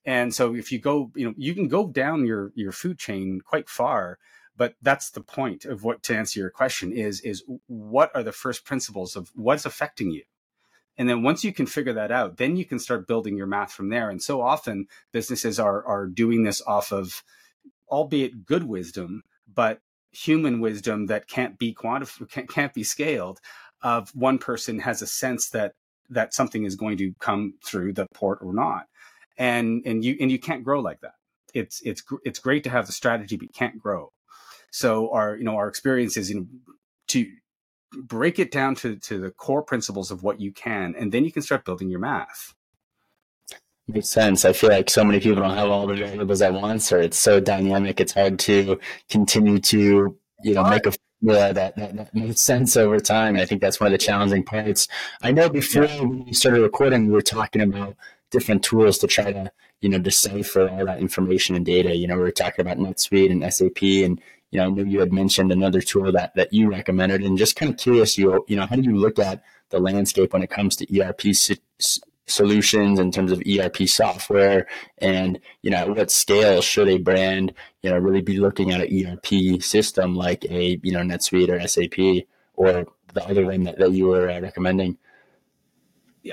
And 0.05 0.33
so 0.33 0.53
if 0.53 0.71
you 0.71 0.79
go, 0.79 1.11
you 1.15 1.25
know, 1.25 1.33
you 1.37 1.55
can 1.55 1.67
go 1.67 1.87
down 1.87 2.25
your 2.25 2.51
your 2.55 2.71
food 2.71 2.99
chain 2.99 3.41
quite 3.43 3.69
far, 3.69 4.19
but 4.55 4.75
that's 4.81 5.09
the 5.09 5.21
point 5.21 5.65
of 5.65 5.83
what 5.83 6.03
to 6.03 6.15
answer 6.15 6.39
your 6.39 6.51
question 6.51 6.91
is 6.91 7.21
is 7.21 7.43
what 7.67 8.11
are 8.15 8.23
the 8.23 8.31
first 8.31 8.65
principles 8.65 9.15
of 9.15 9.31
what's 9.33 9.65
affecting 9.65 10.11
you 10.11 10.23
and 10.97 11.09
then 11.09 11.23
once 11.23 11.43
you 11.43 11.53
can 11.53 11.65
figure 11.65 11.93
that 11.93 12.11
out 12.11 12.37
then 12.37 12.55
you 12.55 12.65
can 12.65 12.79
start 12.79 13.07
building 13.07 13.35
your 13.37 13.47
math 13.47 13.71
from 13.71 13.89
there 13.89 14.09
and 14.09 14.21
so 14.21 14.41
often 14.41 14.87
businesses 15.11 15.59
are 15.59 15.85
are 15.85 16.07
doing 16.07 16.43
this 16.43 16.61
off 16.67 16.91
of 16.91 17.23
albeit 17.89 18.45
good 18.45 18.63
wisdom 18.63 19.23
but 19.53 19.79
human 20.15 20.59
wisdom 20.61 21.07
that 21.07 21.27
can't 21.27 21.59
be 21.59 21.73
quantified, 21.73 22.29
can't, 22.29 22.49
can't 22.49 22.73
be 22.73 22.83
scaled. 22.83 23.39
Of 23.81 24.09
one 24.15 24.39
person 24.39 24.79
has 24.79 25.01
a 25.01 25.07
sense 25.07 25.49
that 25.49 25.73
that 26.09 26.33
something 26.33 26.63
is 26.63 26.75
going 26.75 26.97
to 26.97 27.13
come 27.19 27.55
through 27.63 27.93
the 27.93 28.07
port 28.13 28.39
or 28.41 28.53
not, 28.53 28.87
and 29.37 29.83
and 29.85 30.03
you 30.03 30.15
and 30.19 30.31
you 30.31 30.39
can't 30.39 30.63
grow 30.63 30.79
like 30.79 31.01
that. 31.01 31.15
It's 31.53 31.81
it's 31.81 32.03
it's 32.23 32.39
great 32.39 32.63
to 32.63 32.69
have 32.69 32.87
the 32.87 32.93
strategy, 32.93 33.35
but 33.35 33.43
you 33.43 33.53
can't 33.53 33.77
grow. 33.77 34.11
So 34.71 35.11
our 35.11 35.35
you 35.35 35.43
know 35.43 35.55
our 35.55 35.67
experience 35.67 36.17
is 36.17 36.29
you 36.31 36.39
know 36.39 36.47
to 37.09 37.29
break 38.03 38.39
it 38.39 38.51
down 38.51 38.75
to 38.75 38.95
to 38.97 39.19
the 39.19 39.31
core 39.31 39.63
principles 39.63 40.11
of 40.11 40.23
what 40.23 40.39
you 40.39 40.51
can, 40.51 40.95
and 40.97 41.11
then 41.11 41.25
you 41.25 41.31
can 41.31 41.41
start 41.41 41.65
building 41.65 41.89
your 41.89 41.99
math. 41.99 42.53
Makes 43.87 44.09
sense. 44.09 44.45
I 44.45 44.53
feel 44.53 44.71
like 44.71 44.89
so 44.89 45.03
many 45.03 45.19
people 45.19 45.43
don't 45.43 45.55
have 45.55 45.69
all 45.69 45.85
the 45.85 45.93
variables 45.93 46.41
at 46.41 46.53
once, 46.53 46.91
or 46.91 46.99
it's 46.99 47.19
so 47.19 47.39
dynamic. 47.39 47.99
It's 47.99 48.13
hard 48.13 48.39
to 48.39 48.79
continue 49.09 49.59
to, 49.59 50.17
you 50.43 50.53
know, 50.55 50.63
make 50.63 50.87
a 50.87 50.93
formula 51.21 51.53
that, 51.53 51.75
that, 51.75 51.95
that 51.95 52.15
makes 52.15 52.41
sense 52.41 52.75
over 52.77 52.99
time. 52.99 53.35
I 53.37 53.45
think 53.45 53.61
that's 53.61 53.79
one 53.79 53.87
of 53.87 53.91
the 53.91 54.03
challenging 54.03 54.43
parts. 54.43 54.87
I 55.21 55.31
know 55.31 55.49
before 55.49 55.87
we 56.03 56.33
started 56.33 56.61
recording, 56.61 57.05
we 57.05 57.13
were 57.13 57.21
talking 57.21 57.61
about 57.61 57.95
different 58.31 58.63
tools 58.63 58.97
to 58.99 59.07
try 59.07 59.31
to, 59.31 59.51
you 59.81 59.89
know, 59.89 59.99
decipher 59.99 60.67
all 60.67 60.85
that 60.85 60.99
information 60.99 61.55
and 61.55 61.63
data. 61.63 61.95
You 61.95 62.07
know, 62.07 62.15
we 62.15 62.23
were 62.23 62.31
talking 62.31 62.65
about 62.65 62.79
NetSuite 62.79 63.29
and 63.29 63.53
SAP, 63.53 63.83
and 64.03 64.19
you 64.55 64.61
know, 64.61 64.67
I 64.67 64.69
knew 64.69 64.85
you 64.85 65.01
had 65.01 65.11
mentioned 65.11 65.51
another 65.51 65.81
tool 65.81 66.13
that 66.13 66.33
that 66.35 66.53
you 66.53 66.69
recommended, 66.69 67.21
and 67.23 67.37
just 67.37 67.57
kind 67.57 67.73
of 67.73 67.77
curious, 67.77 68.17
you 68.17 68.45
you 68.47 68.55
know, 68.55 68.65
how 68.65 68.77
do 68.77 68.83
you 68.83 68.95
look 68.95 69.19
at 69.19 69.43
the 69.69 69.79
landscape 69.79 70.31
when 70.31 70.43
it 70.43 70.49
comes 70.49 70.77
to 70.77 71.01
ERP 71.01 71.35
solutions 72.25 72.97
in 72.97 73.11
terms 73.11 73.33
of 73.33 73.43
ERP 73.45 73.79
software? 73.89 74.65
And 74.99 75.41
you 75.61 75.71
know 75.71 75.79
at 75.79 75.89
what 75.89 76.09
scale 76.09 76.61
should 76.61 76.87
a 76.87 76.99
brand 76.99 77.53
you 77.81 77.89
know 77.89 77.97
really 77.97 78.21
be 78.21 78.37
looking 78.37 78.71
at 78.71 78.79
an 78.79 79.05
ERP 79.05 79.61
system 79.61 80.15
like 80.15 80.45
a 80.45 80.79
you 80.81 80.93
know 80.93 81.01
NetSuite 81.01 81.49
or 81.49 81.59
SAP 81.67 82.25
or 82.53 82.87
the 83.13 83.27
other 83.27 83.45
one 83.45 83.63
that, 83.63 83.77
that 83.77 83.91
you 83.91 84.07
were 84.07 84.29
uh, 84.29 84.39
recommending? 84.39 84.97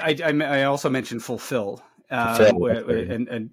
I, 0.01 0.17
I, 0.25 0.61
I, 0.61 0.63
also 0.63 0.89
mentioned 0.89 1.25
fulfil, 1.25 1.83
uh, 2.09 2.37
fulfil 2.37 2.89
and, 2.89 3.29
and 3.29 3.51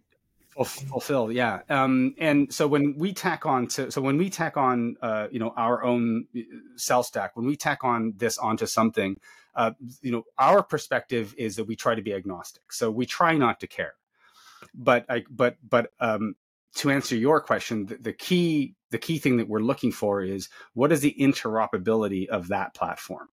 fulfil 0.65 1.31
yeah 1.31 1.61
um, 1.69 2.13
and 2.17 2.53
so 2.53 2.67
when 2.67 2.95
we 2.97 3.13
tack 3.13 3.45
on 3.45 3.67
to 3.67 3.91
so 3.91 4.01
when 4.01 4.17
we 4.17 4.29
tack 4.29 4.57
on 4.57 4.95
uh, 5.01 5.27
you 5.31 5.39
know 5.39 5.53
our 5.56 5.83
own 5.83 6.25
uh, 6.38 6.41
cell 6.75 7.03
stack 7.03 7.35
when 7.35 7.45
we 7.45 7.56
tack 7.56 7.83
on 7.83 8.13
this 8.17 8.38
onto 8.38 8.65
something 8.65 9.15
uh, 9.59 9.71
you 10.01 10.11
know, 10.11 10.23
our 10.38 10.63
perspective 10.63 11.35
is 11.38 11.57
that 11.57 11.65
we 11.65 11.75
try 11.75 11.94
to 11.94 12.01
be 12.01 12.13
agnostic. 12.13 12.71
So 12.71 12.89
we 12.89 13.06
try 13.06 13.35
not 13.35 13.59
to 13.59 13.67
care. 13.67 13.95
But 14.73 15.06
I, 15.09 15.25
but, 15.29 15.57
but, 15.67 15.91
um, 16.00 16.35
to 16.75 16.91
answer 16.91 17.15
your 17.15 17.41
question, 17.41 17.88
the, 17.88 17.95
the 17.95 18.13
key, 18.13 18.75
the 18.91 18.97
key 18.97 19.17
thing 19.17 19.35
that 19.38 19.50
we're 19.50 19.59
looking 19.59 19.91
for 19.91 20.21
is 20.21 20.47
what 20.75 20.91
is 20.94 21.01
the 21.01 21.15
interoperability 21.19 22.27
of 22.27 22.50
that 22.50 22.73
platform? 22.73 23.27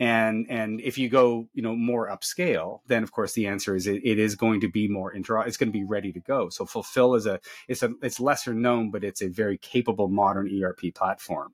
And 0.00 0.46
and 0.48 0.80
if 0.80 0.96
you 0.96 1.10
go 1.10 1.46
you 1.52 1.62
know 1.62 1.76
more 1.76 2.08
upscale 2.08 2.80
then 2.86 3.02
of 3.02 3.12
course 3.12 3.34
the 3.34 3.46
answer 3.46 3.76
is 3.76 3.86
it, 3.86 4.00
it 4.02 4.18
is 4.18 4.34
going 4.34 4.62
to 4.62 4.68
be 4.68 4.88
more 4.88 5.12
inter 5.12 5.42
it's 5.42 5.58
going 5.58 5.68
to 5.68 5.78
be 5.78 5.84
ready 5.84 6.10
to 6.10 6.20
go 6.20 6.48
so 6.48 6.64
fulfil 6.64 7.14
is 7.14 7.26
a 7.26 7.38
it's 7.68 7.82
a 7.82 7.92
it's 8.02 8.18
lesser 8.18 8.54
known 8.54 8.90
but 8.90 9.04
it's 9.04 9.20
a 9.20 9.28
very 9.28 9.58
capable 9.58 10.08
modern 10.08 10.48
erp 10.64 10.80
platform 10.94 11.52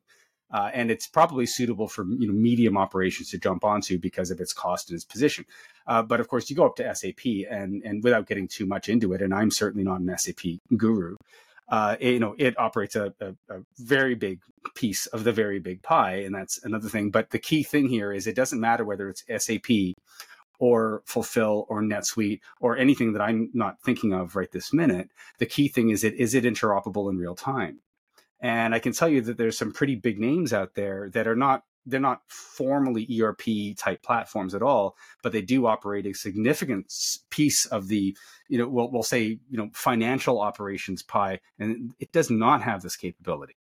uh, 0.53 0.71
and 0.73 0.91
it's 0.91 1.09
probably 1.09 1.45
suitable 1.45 1.89
for 1.89 2.05
you 2.19 2.27
know 2.27 2.33
medium 2.33 2.77
operations 2.77 3.31
to 3.31 3.39
jump 3.39 3.65
onto 3.65 3.99
because 3.99 4.31
of 4.31 4.41
its 4.41 4.53
cost 4.53 4.89
and 4.89 4.97
its 4.97 5.05
position. 5.05 5.45
Uh, 5.87 6.03
but 6.03 6.21
of 6.21 6.29
course, 6.29 6.49
you 6.49 6.57
go 6.57 6.67
up 6.67 6.77
to 6.77 6.95
SAP, 6.95 7.27
and 7.51 7.83
and 7.83 8.05
without 8.05 8.27
getting 8.27 8.47
too 8.47 8.67
much 8.67 8.89
into 8.89 9.13
it, 9.13 9.23
and 9.23 9.35
I'm 9.35 9.51
certainly 9.51 9.85
not 9.85 10.01
an 10.01 10.17
SAP 10.17 10.61
guru. 10.77 11.17
Uh, 11.69 11.97
it, 11.99 12.15
you 12.15 12.21
know, 12.21 12.35
it 12.39 12.59
operates 12.59 12.95
a, 12.95 13.13
a, 13.21 13.35
a, 13.49 13.61
very 13.79 14.15
big 14.15 14.41
piece 14.77 15.07
of 15.07 15.25
the 15.25 15.33
very 15.33 15.59
big 15.59 15.83
pie, 15.83 16.15
and 16.15 16.33
that's 16.33 16.63
another 16.65 16.89
thing. 16.89 17.11
But 17.11 17.31
the 17.31 17.41
key 17.41 17.65
thing 17.65 17.89
here 17.89 18.13
is 18.13 18.27
it 18.27 18.37
doesn't 18.37 18.61
matter 18.61 18.85
whether 18.85 19.09
it's 19.09 19.25
SAP 19.45 19.95
or 20.59 21.03
Fulfil 21.07 21.67
or 21.69 21.83
NetSuite 21.83 22.41
or 22.61 22.77
anything 22.77 23.13
that 23.13 23.23
I'm 23.23 23.51
not 23.53 23.83
thinking 23.83 24.13
of 24.13 24.37
right 24.37 24.51
this 24.51 24.73
minute. 24.73 25.11
The 25.39 25.47
key 25.47 25.69
thing 25.69 25.91
is 25.91 26.05
it 26.05 26.15
is 26.15 26.35
it 26.35 26.45
interoperable 26.45 27.11
in 27.11 27.19
real 27.19 27.35
time. 27.35 27.81
And 28.41 28.75
I 28.75 28.79
can 28.79 28.93
tell 28.93 29.09
you 29.09 29.23
that 29.23 29.39
there's 29.39 29.59
some 29.59 29.73
pretty 29.73 29.97
big 29.97 30.19
names 30.19 30.53
out 30.53 30.75
there 30.75 31.11
that 31.11 31.27
are 31.27 31.37
not 31.37 31.63
they're 31.87 32.01
not 32.01 32.23
formally 32.27 33.09
ERP 33.21 33.77
type 33.77 34.03
platforms 34.03 34.55
at 34.55 34.63
all, 34.63 34.97
but 35.23 35.33
they 35.33 35.43
do 35.43 35.67
operate 35.67 36.07
a 36.07 36.13
significant 36.13 36.93
piece 37.31 37.65
of 37.67 37.89
the, 37.89 38.17
you 38.49 38.59
know, 38.59 38.69
we'll, 38.69 38.91
we'll 38.91 39.03
say, 39.03 39.39
you 39.49 39.57
know, 39.57 39.71
financial 39.73 40.41
operations 40.41 41.03
pie, 41.03 41.41
and 41.59 41.93
it 42.01 42.13
does 42.13 42.31
not 42.31 42.63
have 42.63 42.83
this 42.83 42.97
capability. 42.97 43.57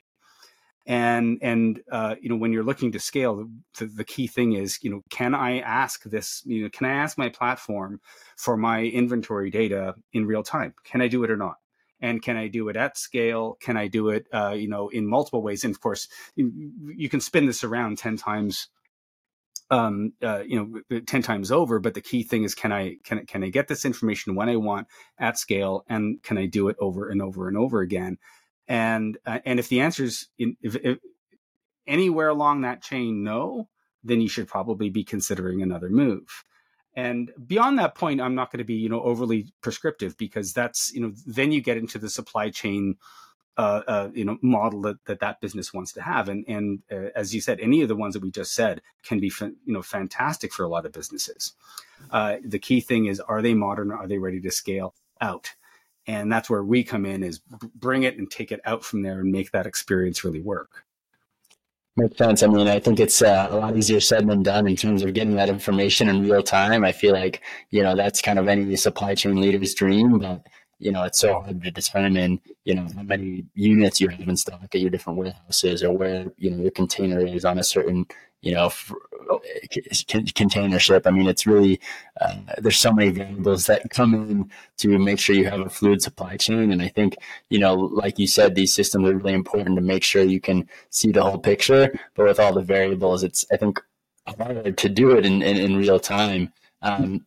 And 0.88 1.38
and 1.42 1.80
uh, 1.90 2.14
you 2.21 2.28
know, 2.28 2.37
when 2.37 2.52
you're 2.52 2.62
looking 2.62 2.92
to 2.92 3.00
scale, 3.00 3.49
the, 3.78 3.87
the 3.87 4.04
key 4.04 4.28
thing 4.28 4.52
is, 4.52 4.78
you 4.83 4.90
know, 4.90 5.02
can 5.11 5.35
I 5.35 5.59
ask 5.59 6.04
this? 6.04 6.42
You 6.45 6.62
know, 6.62 6.68
can 6.71 6.87
I 6.87 6.92
ask 6.92 7.18
my 7.18 7.28
platform 7.28 8.00
for 8.37 8.56
my 8.56 8.85
inventory 8.85 9.50
data 9.50 9.97
in 10.12 10.26
real 10.26 10.45
time? 10.45 10.75
Can 10.85 11.00
I 11.00 11.09
do 11.09 11.25
it 11.25 11.30
or 11.30 11.37
not? 11.37 11.56
And 12.00 12.23
can 12.23 12.37
I 12.37 12.49
do 12.49 12.69
it 12.69 12.76
at 12.76 12.97
scale? 12.97 13.57
Can 13.61 13.76
I 13.76 13.88
do 13.88 14.11
it, 14.11 14.26
uh, 14.33 14.55
you 14.57 14.69
know, 14.69 14.88
in 14.88 15.07
multiple 15.07 15.43
ways? 15.43 15.65
And 15.65 15.75
of 15.75 15.81
course, 15.81 16.09
you, 16.35 17.09
can 17.09 17.21
spin 17.21 17.47
this 17.47 17.65
around 17.65 17.99
ten 17.99 18.17
times, 18.17 18.69
um, 19.71 20.12
uh, 20.23 20.43
you 20.47 20.83
know, 20.91 21.00
ten 21.00 21.23
times 21.23 21.50
over. 21.50 21.79
But 21.79 21.95
the 21.95 22.00
key 22.00 22.23
thing 22.23 22.45
is, 22.45 22.55
can 22.55 22.73
I 22.73 22.97
can 23.05 23.25
can 23.26 23.45
I 23.45 23.49
get 23.49 23.69
this 23.69 23.85
information 23.85 24.35
when 24.35 24.49
I 24.49 24.57
want 24.57 24.88
at 25.19 25.38
scale, 25.38 25.85
and 25.88 26.23
can 26.23 26.38
I 26.38 26.47
do 26.47 26.69
it 26.69 26.76
over 26.79 27.09
and 27.09 27.23
over 27.23 27.49
and 27.49 27.57
over 27.57 27.81
again? 27.81 28.19
And 28.69 29.17
uh, 29.26 29.41
and 29.45 29.59
if 29.59 29.69
the 29.69 29.81
answer 29.81 30.05
is 30.05 30.29
in, 30.38 30.57
if, 30.61 30.76
if 30.76 30.99
anywhere 31.87 32.29
along 32.29 32.62
that 32.62 32.83
chain, 32.83 33.23
no, 33.23 33.69
then 34.05 34.21
you 34.21 34.29
should 34.29 34.49
probably 34.49 34.91
be 34.91 35.05
considering 35.05 35.62
another 35.62 35.88
move. 35.88 36.45
And 36.97 37.31
beyond 37.47 37.79
that 37.79 37.95
point, 37.95 38.23
I'm 38.23 38.35
not 38.35 38.50
going 38.50 38.59
to 38.59 38.65
be, 38.65 38.75
you 38.75 38.88
know, 38.88 39.03
overly 39.03 39.53
prescriptive 39.61 40.17
because 40.17 40.55
that's, 40.55 40.93
you 40.95 41.00
know, 41.03 41.12
then 41.26 41.53
you 41.53 41.61
get 41.61 41.76
into 41.76 41.99
the 41.99 42.09
supply 42.09 42.49
chain, 42.49 42.97
uh, 43.59 43.83
uh, 43.87 44.09
you 44.15 44.25
know, 44.25 44.38
model 44.41 44.81
that, 44.83 45.05
that 45.05 45.21
that 45.21 45.41
business 45.43 45.75
wants 45.75 45.93
to 45.93 46.03
have. 46.03 46.31
And 46.31 46.45
and 46.49 46.83
uh, 46.91 47.11
as 47.15 47.35
you 47.35 47.43
said, 47.43 47.61
any 47.61 47.83
of 47.83 47.88
the 47.88 47.97
ones 47.97 48.15
that 48.15 48.23
we 48.23 48.31
just 48.31 48.55
said 48.55 48.81
can 49.05 49.21
be, 49.21 49.31
you 49.41 49.73
know, 49.75 49.83
fantastic 49.83 50.55
for 50.55 50.65
a 50.65 50.69
lot 50.69 50.87
of 50.87 50.93
businesses. 50.93 51.53
Uh, 52.11 52.37
the 52.43 52.59
key 52.59 52.81
thing 52.81 53.07
is, 53.07 53.21
are 53.21 53.43
they 53.43 53.55
modern? 53.55 53.93
Are 53.93 54.07
they 54.07 54.19
ready 54.19 54.41
to 54.41 54.50
scale 54.50 54.95
out? 55.21 55.50
And 56.07 56.33
that's 56.33 56.49
where 56.49 56.62
we 56.62 56.85
come 56.85 57.05
in 57.05 57.23
is 57.23 57.41
bring 57.75 58.05
it 58.05 58.17
and 58.17 58.31
take 58.31 58.53
it 58.53 58.61
out 58.65 58.85
from 58.85 59.03
there 59.03 59.21
and 59.21 59.33
make 59.33 59.50
that 59.50 59.67
experience 59.67 60.25
really 60.25 60.41
work. 60.41 60.86
Makes 61.99 62.19
sense. 62.19 62.43
I 62.43 62.47
mean, 62.49 62.69
I 62.69 62.79
think 62.79 63.00
it's 63.00 63.23
uh, 63.23 63.49
a 63.50 63.57
lot 63.57 63.76
easier 63.76 64.00
said 64.00 64.29
than 64.29 64.43
done 64.43 64.67
in 64.69 64.76
terms 64.76 65.03
of 65.03 65.15
getting 65.15 65.35
that 65.37 65.49
information 65.49 66.11
in 66.11 66.29
real 66.29 66.43
time. 66.43 66.85
I 66.85 66.93
feel 66.93 67.15
like, 67.15 67.41
you 67.71 67.83
know, 67.83 67.97
that's 67.97 68.21
kind 68.21 68.38
of 68.38 68.49
any 68.49 68.76
supply 68.76 69.15
chain 69.15 69.41
leader's 69.41 69.73
dream, 69.73 70.19
but, 70.19 70.47
you 70.79 70.93
know, 70.93 71.05
it's 71.05 71.19
so 71.19 71.41
hard 71.41 71.62
to 71.62 71.71
determine, 71.71 72.38
you 72.65 72.75
know, 72.75 72.87
how 72.95 73.03
many 73.03 73.47
units 73.55 73.99
you 73.99 74.09
have 74.09 74.29
in 74.29 74.37
stock 74.37 74.62
at 74.62 74.79
your 74.79 74.91
different 74.91 75.19
warehouses 75.19 75.83
or 75.83 75.97
where, 75.97 76.26
you 76.37 76.50
know, 76.50 76.59
your 76.59 76.71
container 76.71 77.21
is 77.26 77.47
on 77.47 77.59
a 77.59 77.65
certain, 77.65 78.05
you 78.43 78.55
know, 78.55 78.71
container 80.35 80.78
ship. 80.78 81.07
I 81.07 81.11
mean, 81.11 81.26
it's 81.26 81.47
really 81.47 81.81
uh, 82.21 82.37
there's 82.59 82.78
so 82.78 82.93
many 82.93 83.11
variables 83.11 83.66
that 83.66 83.90
come 83.90 84.14
in 84.14 84.50
to 84.78 84.99
make 84.99 85.19
sure 85.19 85.35
you 85.35 85.49
have 85.49 85.61
a 85.61 85.69
fluid 85.69 86.02
supply 86.02 86.37
chain. 86.37 86.71
And 86.71 86.83
I 86.83 86.88
think 86.88 87.16
you 87.50 87.59
know, 87.59 87.75
like 87.75 88.19
you 88.19 88.26
said, 88.26 88.55
these 88.55 88.73
systems 88.73 89.09
are 89.09 89.16
really 89.16 89.35
important 89.35 89.76
to 89.76 89.83
make 89.83 90.02
sure 90.02 90.23
you 90.23 90.40
can 90.40 90.69
see 90.90 91.11
the 91.11 91.23
whole 91.23 91.38
picture. 91.38 91.99
But 92.14 92.26
with 92.26 92.40
all 92.40 92.52
the 92.52 92.62
variables, 92.62 93.25
it's 93.25 93.45
I 93.50 93.57
think 93.57 93.81
hard 94.26 94.76
to 94.78 94.88
do 94.88 95.11
it 95.12 95.25
in, 95.25 95.43
in, 95.43 95.57
in 95.57 95.76
real 95.76 96.00
time. 96.00 96.52
Um, 96.83 97.25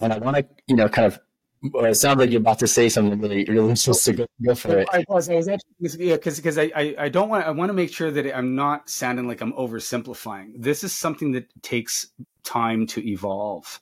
and 0.00 0.12
I 0.12 0.18
want 0.18 0.36
to 0.36 0.46
you 0.66 0.76
know 0.76 0.88
kind 0.88 1.06
of 1.06 1.18
well, 1.62 1.84
it 1.86 1.94
sounds 1.96 2.18
like 2.18 2.30
you're 2.30 2.40
about 2.40 2.58
to 2.60 2.68
say 2.68 2.88
something 2.88 3.20
really, 3.20 3.44
really 3.44 3.74
just 3.74 4.04
to 4.04 4.12
go, 4.12 4.26
go 4.42 4.54
for 4.54 4.78
it. 4.78 4.88
I 4.92 5.04
was, 5.08 5.28
I 5.28 5.34
was 5.34 5.48
actually, 5.48 6.06
yeah, 6.06 6.14
because 6.14 6.36
because 6.36 6.58
I, 6.58 6.70
I, 6.74 6.94
I 6.98 7.08
don't 7.08 7.28
want 7.28 7.46
I 7.46 7.50
want 7.50 7.68
to 7.68 7.74
make 7.74 7.92
sure 7.92 8.10
that 8.10 8.36
I'm 8.36 8.54
not 8.54 8.88
sounding 8.88 9.26
like 9.26 9.40
I'm 9.40 9.52
oversimplifying. 9.54 10.52
This 10.56 10.84
is 10.84 10.96
something 10.96 11.32
that 11.32 11.46
takes 11.62 12.08
time 12.44 12.86
to 12.88 13.06
evolve. 13.06 13.80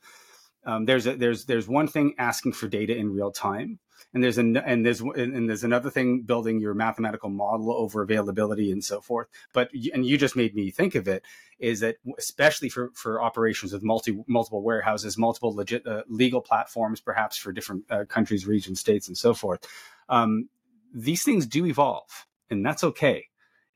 Um, 0.64 0.84
there's 0.84 1.06
a, 1.06 1.16
there's 1.16 1.44
there's 1.44 1.68
one 1.68 1.86
thing 1.86 2.14
asking 2.18 2.52
for 2.52 2.66
data 2.68 2.96
in 2.96 3.12
real 3.12 3.30
time, 3.30 3.78
and 4.16 4.24
there's 4.24 4.38
an 4.38 4.56
and 4.56 4.86
there's 4.86 5.02
and 5.02 5.46
there's 5.46 5.62
another 5.62 5.90
thing 5.90 6.22
building 6.22 6.58
your 6.58 6.72
mathematical 6.72 7.28
model 7.28 7.70
over 7.70 8.00
availability 8.00 8.72
and 8.72 8.82
so 8.82 9.02
forth. 9.02 9.28
But 9.52 9.68
and 9.92 10.06
you 10.06 10.16
just 10.16 10.34
made 10.34 10.54
me 10.54 10.70
think 10.70 10.94
of 10.94 11.06
it 11.06 11.22
is 11.58 11.80
that 11.80 11.96
especially 12.16 12.70
for 12.70 12.90
for 12.94 13.20
operations 13.20 13.74
with 13.74 13.82
multi 13.82 14.18
multiple 14.26 14.62
warehouses 14.62 15.18
multiple 15.18 15.54
legit 15.54 15.86
uh, 15.86 16.02
legal 16.08 16.40
platforms 16.40 16.98
perhaps 16.98 17.36
for 17.36 17.52
different 17.52 17.84
uh, 17.90 18.06
countries 18.06 18.46
regions 18.46 18.80
states 18.80 19.06
and 19.06 19.18
so 19.18 19.34
forth 19.34 19.66
um, 20.08 20.48
these 20.94 21.22
things 21.22 21.44
do 21.46 21.66
evolve 21.66 22.26
and 22.48 22.64
that's 22.64 22.84
okay 22.84 23.26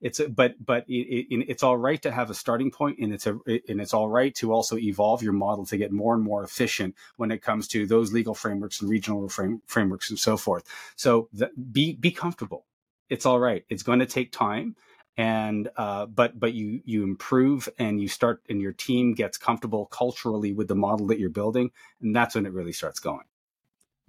it's 0.00 0.20
a, 0.20 0.28
but 0.28 0.54
but 0.64 0.84
it, 0.88 1.26
it, 1.30 1.44
it's 1.48 1.62
all 1.62 1.76
right 1.76 2.00
to 2.02 2.10
have 2.10 2.30
a 2.30 2.34
starting 2.34 2.70
point 2.70 2.98
and 2.98 3.12
it's 3.12 3.26
a 3.26 3.38
and 3.68 3.80
it's 3.80 3.94
all 3.94 4.08
right 4.08 4.34
to 4.36 4.52
also 4.52 4.76
evolve 4.78 5.22
your 5.22 5.32
model 5.32 5.66
to 5.66 5.76
get 5.76 5.92
more 5.92 6.14
and 6.14 6.22
more 6.22 6.42
efficient 6.42 6.94
when 7.16 7.30
it 7.30 7.42
comes 7.42 7.68
to 7.68 7.86
those 7.86 8.12
legal 8.12 8.34
frameworks 8.34 8.80
and 8.80 8.90
regional 8.90 9.28
frame, 9.28 9.60
frameworks 9.66 10.10
and 10.10 10.18
so 10.18 10.36
forth. 10.36 10.64
So 10.96 11.28
the, 11.32 11.50
be 11.72 11.94
be 11.94 12.10
comfortable. 12.10 12.66
It's 13.08 13.26
all 13.26 13.40
right. 13.40 13.64
It's 13.68 13.82
going 13.82 13.98
to 13.98 14.06
take 14.06 14.32
time 14.32 14.76
and 15.16 15.68
uh, 15.76 16.06
but 16.06 16.38
but 16.38 16.54
you 16.54 16.80
you 16.84 17.02
improve 17.02 17.68
and 17.78 18.00
you 18.00 18.08
start 18.08 18.42
and 18.48 18.60
your 18.60 18.72
team 18.72 19.12
gets 19.12 19.36
comfortable 19.36 19.86
culturally 19.86 20.52
with 20.52 20.68
the 20.68 20.74
model 20.74 21.06
that 21.08 21.18
you're 21.18 21.28
building 21.28 21.70
and 22.00 22.14
that's 22.14 22.34
when 22.34 22.46
it 22.46 22.52
really 22.52 22.72
starts 22.72 23.00
going 23.00 23.24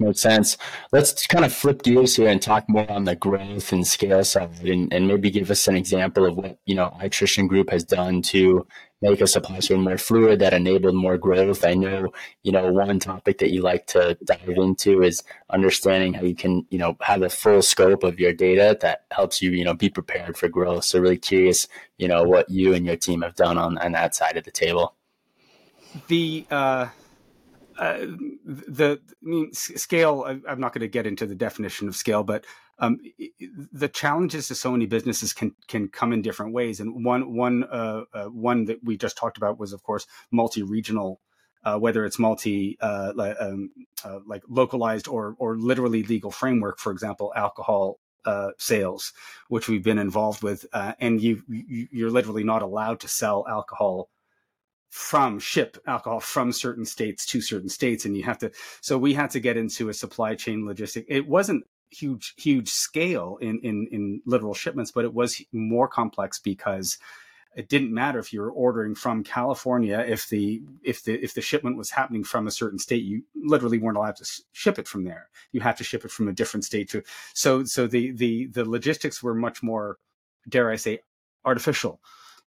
Makes 0.02 0.22
sense. 0.22 0.58
Let's 0.92 1.28
kind 1.28 1.46
of 1.46 1.54
flip 1.54 1.84
gears 1.84 2.16
here 2.16 2.28
and 2.28 2.42
talk 2.42 2.68
more 2.68 2.90
on 2.90 3.04
the 3.04 3.16
growth 3.16 3.72
and 3.72 3.86
scale 3.86 4.24
side 4.24 4.68
and, 4.68 4.92
and 4.92 5.08
maybe 5.08 5.30
give 5.30 5.52
us 5.52 5.68
an 5.68 5.76
example 5.76 6.26
of 6.26 6.36
what, 6.38 6.58
you 6.66 6.74
know, 6.74 6.92
iTristan 7.00 7.48
Group 7.48 7.70
has 7.70 7.84
done 7.84 8.24
to 8.24 8.66
make 9.04 9.22
a 9.22 9.28
supply 9.28 9.60
chain 9.60 9.82
more 9.82 10.00
fluid 10.00 10.40
that 10.40 10.56
enabled 10.56 10.96
more 10.96 11.20
growth. 11.20 11.64
I 11.64 11.76
know, 11.76 12.12
you 12.42 12.52
know, 12.52 12.72
one 12.72 12.98
topic 12.98 13.38
that 13.38 13.52
you 13.52 13.62
like 13.62 13.86
to 13.88 14.18
dive 14.26 14.50
into 14.50 15.04
is 15.04 15.22
understanding 15.52 16.16
how 16.16 16.24
you 16.24 16.34
can, 16.34 16.66
you 16.72 16.80
know, 16.80 16.98
have 17.02 17.22
a 17.22 17.30
full 17.30 17.62
scope 17.62 18.04
of 18.04 18.20
your 18.20 18.34
data 18.34 18.76
that 18.82 19.04
helps 19.12 19.40
you, 19.40 19.52
you 19.52 19.64
know, 19.64 19.76
be 19.76 19.90
prepared 19.90 20.36
for 20.36 20.50
growth. 20.50 20.86
So 20.86 21.00
really 21.00 21.18
curious, 21.18 21.68
you 22.00 22.08
know, 22.08 22.24
what 22.24 22.50
you 22.50 22.74
and 22.74 22.88
your 22.88 22.98
team 22.98 23.22
have 23.22 23.36
done 23.36 23.60
on, 23.60 23.78
on 23.78 23.92
that 23.92 24.16
side 24.16 24.36
of 24.36 24.46
the 24.46 24.52
table. 24.52 24.96
The, 26.08 26.48
uh 26.50 26.88
uh, 27.82 28.06
the 28.46 29.02
I 29.10 29.14
mean, 29.24 29.52
scale. 29.54 30.24
I, 30.28 30.52
am 30.52 30.60
not 30.60 30.72
going 30.72 30.82
to 30.82 30.88
get 30.88 31.08
into 31.08 31.26
the 31.26 31.34
definition 31.34 31.88
of 31.88 31.96
scale, 31.96 32.24
but 32.24 32.46
um, 32.78 33.00
the 33.72 33.88
challenges 33.88 34.48
to 34.50 34.56
so 34.56 34.72
many 34.72 34.86
businesses 34.86 35.34
can 35.34 35.56
can 35.68 35.88
come 35.88 36.14
in 36.14 36.22
different 36.22 36.54
ways. 36.54 36.80
And 36.80 37.04
one 37.04 37.34
one 37.34 37.64
uh, 37.64 38.04
uh, 38.14 38.26
one 38.26 38.66
that 38.66 38.84
we 38.84 38.98
just 38.98 39.18
talked 39.18 39.38
about 39.38 39.60
was, 39.60 39.74
of 39.74 39.82
course, 39.82 40.06
multi 40.32 40.62
regional. 40.62 41.20
Uh, 41.64 41.78
whether 41.78 42.06
it's 42.06 42.18
multi 42.18 42.76
uh, 42.82 43.14
um, 43.40 43.70
uh, 44.04 44.20
like 44.26 44.42
localized 44.48 45.08
or 45.08 45.36
or 45.38 45.58
literally 45.58 46.04
legal 46.04 46.32
framework, 46.32 46.80
for 46.80 46.92
example, 46.92 47.32
alcohol 47.36 48.00
sales, 48.58 49.14
which 49.48 49.68
we've 49.68 49.84
been 49.84 50.00
involved 50.00 50.44
with, 50.44 50.66
and 50.74 51.22
you 51.22 51.44
you're 51.48 52.12
literally 52.12 52.44
not 52.44 52.62
allowed 52.62 53.00
to 53.00 53.08
sell 53.08 53.46
alcohol 53.48 54.10
from 54.92 55.40
ship 55.40 55.78
alcohol 55.88 56.20
from 56.20 56.52
certain 56.52 56.84
states 56.84 57.26
to 57.26 57.40
certain 57.40 57.70
states 57.70 58.04
and 58.04 58.18
you 58.18 58.24
have 58.24 58.38
to 58.38 58.52
so 58.82 58.98
we 58.98 59.14
had 59.14 59.30
to 59.30 59.40
get 59.40 59.56
into 59.56 59.88
a 59.88 59.94
supply 59.94 60.36
chain 60.36 60.64
logistic 60.64 61.06
it 61.08 61.26
wasn't 61.26 61.64
huge 61.92 62.34
huge 62.38 62.68
scale 62.68 63.38
in 63.40 63.58
in 63.64 63.88
in 63.94 64.22
literal 64.26 64.54
shipments 64.54 64.92
but 64.92 65.06
it 65.06 65.14
was 65.14 65.42
more 65.54 65.88
complex 65.88 66.40
because 66.40 66.98
it 67.56 67.70
didn't 67.70 67.94
matter 67.94 68.20
if 68.20 68.34
you 68.34 68.42
were 68.42 68.52
ordering 68.52 68.94
from 68.94 69.24
California 69.24 70.00
if 70.06 70.28
the 70.28 70.62
if 70.84 71.06
the 71.06 71.14
if 71.24 71.34
the 71.34 71.42
shipment 71.42 71.78
was 71.78 71.90
happening 71.90 72.26
from 72.26 72.46
a 72.46 72.52
certain 72.52 72.80
state 72.80 73.04
you 73.04 73.24
literally 73.34 73.78
weren't 73.78 73.98
allowed 73.98 74.18
to 74.18 74.42
ship 74.52 74.78
it 74.78 74.90
from 74.90 75.06
there. 75.06 75.30
You 75.54 75.62
have 75.62 75.78
to 75.78 75.86
ship 75.86 76.04
it 76.04 76.12
from 76.12 76.28
a 76.28 76.34
different 76.34 76.66
state 76.66 76.90
to 76.90 77.02
so 77.34 77.64
so 77.64 77.88
the 77.88 78.12
the 78.12 78.48
the 78.48 78.66
logistics 78.66 79.24
were 79.24 79.36
much 79.36 79.64
more 79.64 80.00
dare 80.50 80.70
I 80.70 80.76
say 80.76 81.00
artificial 81.46 82.02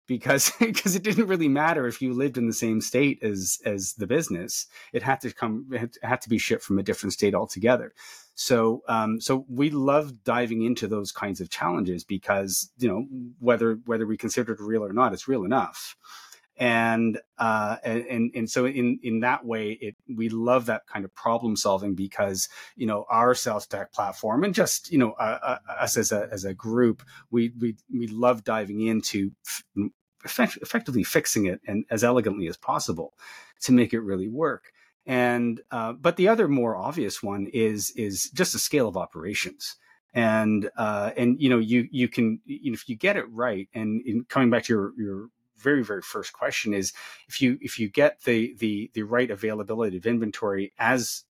because 0.07 0.53
because 0.61 0.95
it 0.95 1.03
didn't 1.03 1.27
really 1.27 1.49
matter 1.49 1.87
if 1.87 2.01
you 2.03 2.13
lived 2.13 2.39
in 2.39 2.47
the 2.47 2.53
same 2.53 2.81
state 2.81 3.23
as 3.23 3.59
as 3.65 3.95
the 3.95 4.07
business. 4.07 4.67
It 4.93 5.03
had 5.03 5.21
to 5.23 5.33
come 5.33 5.67
it 5.73 5.97
had 6.03 6.21
to 6.23 6.29
be 6.29 6.39
shipped 6.39 6.63
from 6.63 6.79
a 6.79 6.83
different 6.83 7.13
state 7.13 7.35
altogether. 7.35 7.95
So 8.35 8.83
um, 8.89 9.21
so 9.21 9.47
we 9.49 9.71
love 9.71 10.25
diving 10.25 10.63
into 10.63 10.89
those 10.89 11.13
kinds 11.13 11.41
of 11.41 11.51
challenges 11.51 12.05
because 12.05 12.71
you 12.79 12.89
know 12.89 13.07
whether 13.39 13.79
whether 13.87 14.07
we 14.07 14.17
consider 14.17 14.53
it 14.53 14.61
real 14.61 14.85
or 14.85 14.93
not 14.93 15.13
it's 15.13 15.29
real 15.29 15.45
enough 15.45 15.97
and 16.57 17.21
uh, 17.39 17.77
and 17.85 18.31
and 18.35 18.49
so 18.49 18.67
in 18.67 18.99
in 19.03 19.21
that 19.21 19.45
way 19.45 19.73
it 19.81 19.97
we 20.17 20.29
love 20.29 20.67
that 20.67 20.87
kind 20.87 21.05
of 21.05 21.15
problem 21.15 21.57
solving 21.57 21.95
because 21.95 22.49
you 22.77 22.87
know 22.87 23.05
our 23.11 23.35
sales 23.35 23.65
stack 23.65 23.93
platform 23.93 24.45
and 24.45 24.55
just 24.55 24.93
you 24.93 24.99
know 24.99 25.13
uh, 25.13 25.39
uh, 25.43 25.73
us 25.81 25.97
as 25.97 26.13
a 26.13 26.29
as 26.31 26.45
a 26.45 26.55
group 26.55 27.03
we 27.31 27.53
we 27.59 27.77
we 27.93 28.07
love 28.07 28.45
diving 28.45 28.81
into 28.81 29.31
effectively 30.25 31.03
fixing 31.03 31.47
it 31.47 31.61
and 31.67 31.85
as 31.91 32.03
elegantly 32.03 32.49
as 32.49 32.57
possible 32.57 33.15
to 33.61 33.73
make 33.73 33.93
it 33.93 34.01
really 34.01 34.29
work. 34.29 34.73
And 35.07 35.61
uh, 35.71 35.93
but 35.93 36.17
the 36.17 36.29
other 36.29 36.49
more 36.49 36.77
obvious 36.77 37.23
one 37.23 37.47
is 37.53 37.91
is 37.91 38.31
just 38.31 38.53
the 38.55 38.59
scale 38.59 38.89
of 38.89 38.97
operations. 38.97 39.77
And 40.15 40.71
uh, 40.77 41.11
and 41.17 41.41
you 41.41 41.51
know 41.51 41.59
you 41.59 41.89
you 41.91 42.09
can 42.09 42.41
if 42.47 42.89
you 42.89 42.97
get 42.97 43.17
it 43.17 43.27
right 43.31 43.69
and 43.75 44.01
in 44.07 44.25
coming 44.25 44.49
back 44.49 44.65
to 44.65 44.73
your 44.73 44.93
your 44.97 45.29
very 45.59 45.85
very 45.85 46.03
first 46.03 46.33
question 46.33 46.75
is 46.75 46.93
if 47.29 47.41
you 47.41 47.59
if 47.61 47.79
you 47.79 47.89
get 47.89 48.23
the 48.23 48.55
the 48.59 48.91
the 48.95 49.03
right 49.03 49.31
availability 49.31 49.97
of 49.97 50.07
inventory 50.07 50.73
as 50.79 51.25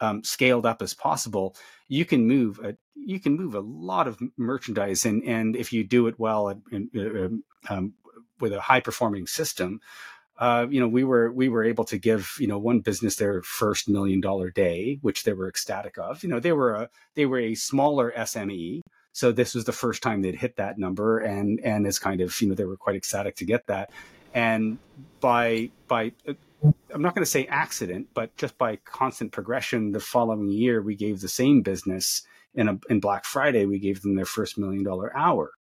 um, 0.00 0.22
scaled 0.22 0.66
up 0.66 0.82
as 0.82 0.94
possible, 0.94 1.56
you 1.88 2.04
can 2.04 2.26
move 2.26 2.58
a 2.62 2.76
you 2.94 3.20
can 3.20 3.36
move 3.36 3.54
a 3.54 3.60
lot 3.60 4.08
of 4.08 4.18
merchandise, 4.36 5.04
and 5.04 5.22
and 5.24 5.56
if 5.56 5.72
you 5.72 5.84
do 5.84 6.06
it 6.06 6.18
well 6.18 6.48
uh, 6.48 6.54
um, 6.74 7.44
um 7.68 7.94
with 8.38 8.52
a 8.52 8.60
high 8.60 8.80
performing 8.80 9.26
system, 9.26 9.80
uh, 10.38 10.66
you 10.68 10.80
know, 10.80 10.88
we 10.88 11.04
were 11.04 11.32
we 11.32 11.48
were 11.48 11.64
able 11.64 11.84
to 11.84 11.98
give 11.98 12.34
you 12.38 12.46
know 12.46 12.58
one 12.58 12.80
business 12.80 13.16
their 13.16 13.42
first 13.42 13.88
million 13.88 14.20
dollar 14.20 14.50
day, 14.50 14.98
which 15.02 15.24
they 15.24 15.32
were 15.32 15.48
ecstatic 15.48 15.96
of. 15.98 16.22
You 16.22 16.28
know, 16.28 16.40
they 16.40 16.52
were 16.52 16.74
a 16.74 16.90
they 17.14 17.26
were 17.26 17.38
a 17.38 17.54
smaller 17.54 18.12
SME, 18.16 18.82
so 19.16 19.32
this 19.32 19.54
was 19.54 19.64
the 19.64 19.72
first 19.72 20.02
time 20.02 20.20
they'd 20.20 20.34
hit 20.34 20.56
that 20.56 20.78
number, 20.78 21.20
and 21.20 21.58
and 21.64 21.86
it's 21.86 21.98
kind 21.98 22.20
of 22.20 22.38
you 22.38 22.48
know 22.48 22.54
they 22.54 22.66
were 22.66 22.76
quite 22.76 22.96
ecstatic 22.96 23.34
to 23.36 23.46
get 23.46 23.66
that. 23.68 23.90
And 24.34 24.76
by 25.20 25.70
by 25.88 26.12
uh, 26.28 26.34
I'm 26.92 27.00
not 27.00 27.14
going 27.14 27.24
to 27.24 27.30
say 27.30 27.46
accident, 27.46 28.08
but 28.12 28.36
just 28.36 28.58
by 28.58 28.76
constant 28.84 29.32
progression, 29.32 29.92
the 29.92 30.00
following 30.00 30.48
year 30.48 30.82
we 30.82 30.96
gave 30.96 31.22
the 31.22 31.28
same 31.28 31.62
business 31.62 32.26
in 32.54 32.68
a 32.68 32.78
in 32.90 33.00
Black 33.00 33.24
Friday 33.24 33.64
we 33.64 33.78
gave 33.78 34.02
them 34.02 34.16
their 34.16 34.26
first 34.26 34.58
million 34.58 34.84
dollar 34.84 35.16
hour. 35.16 35.52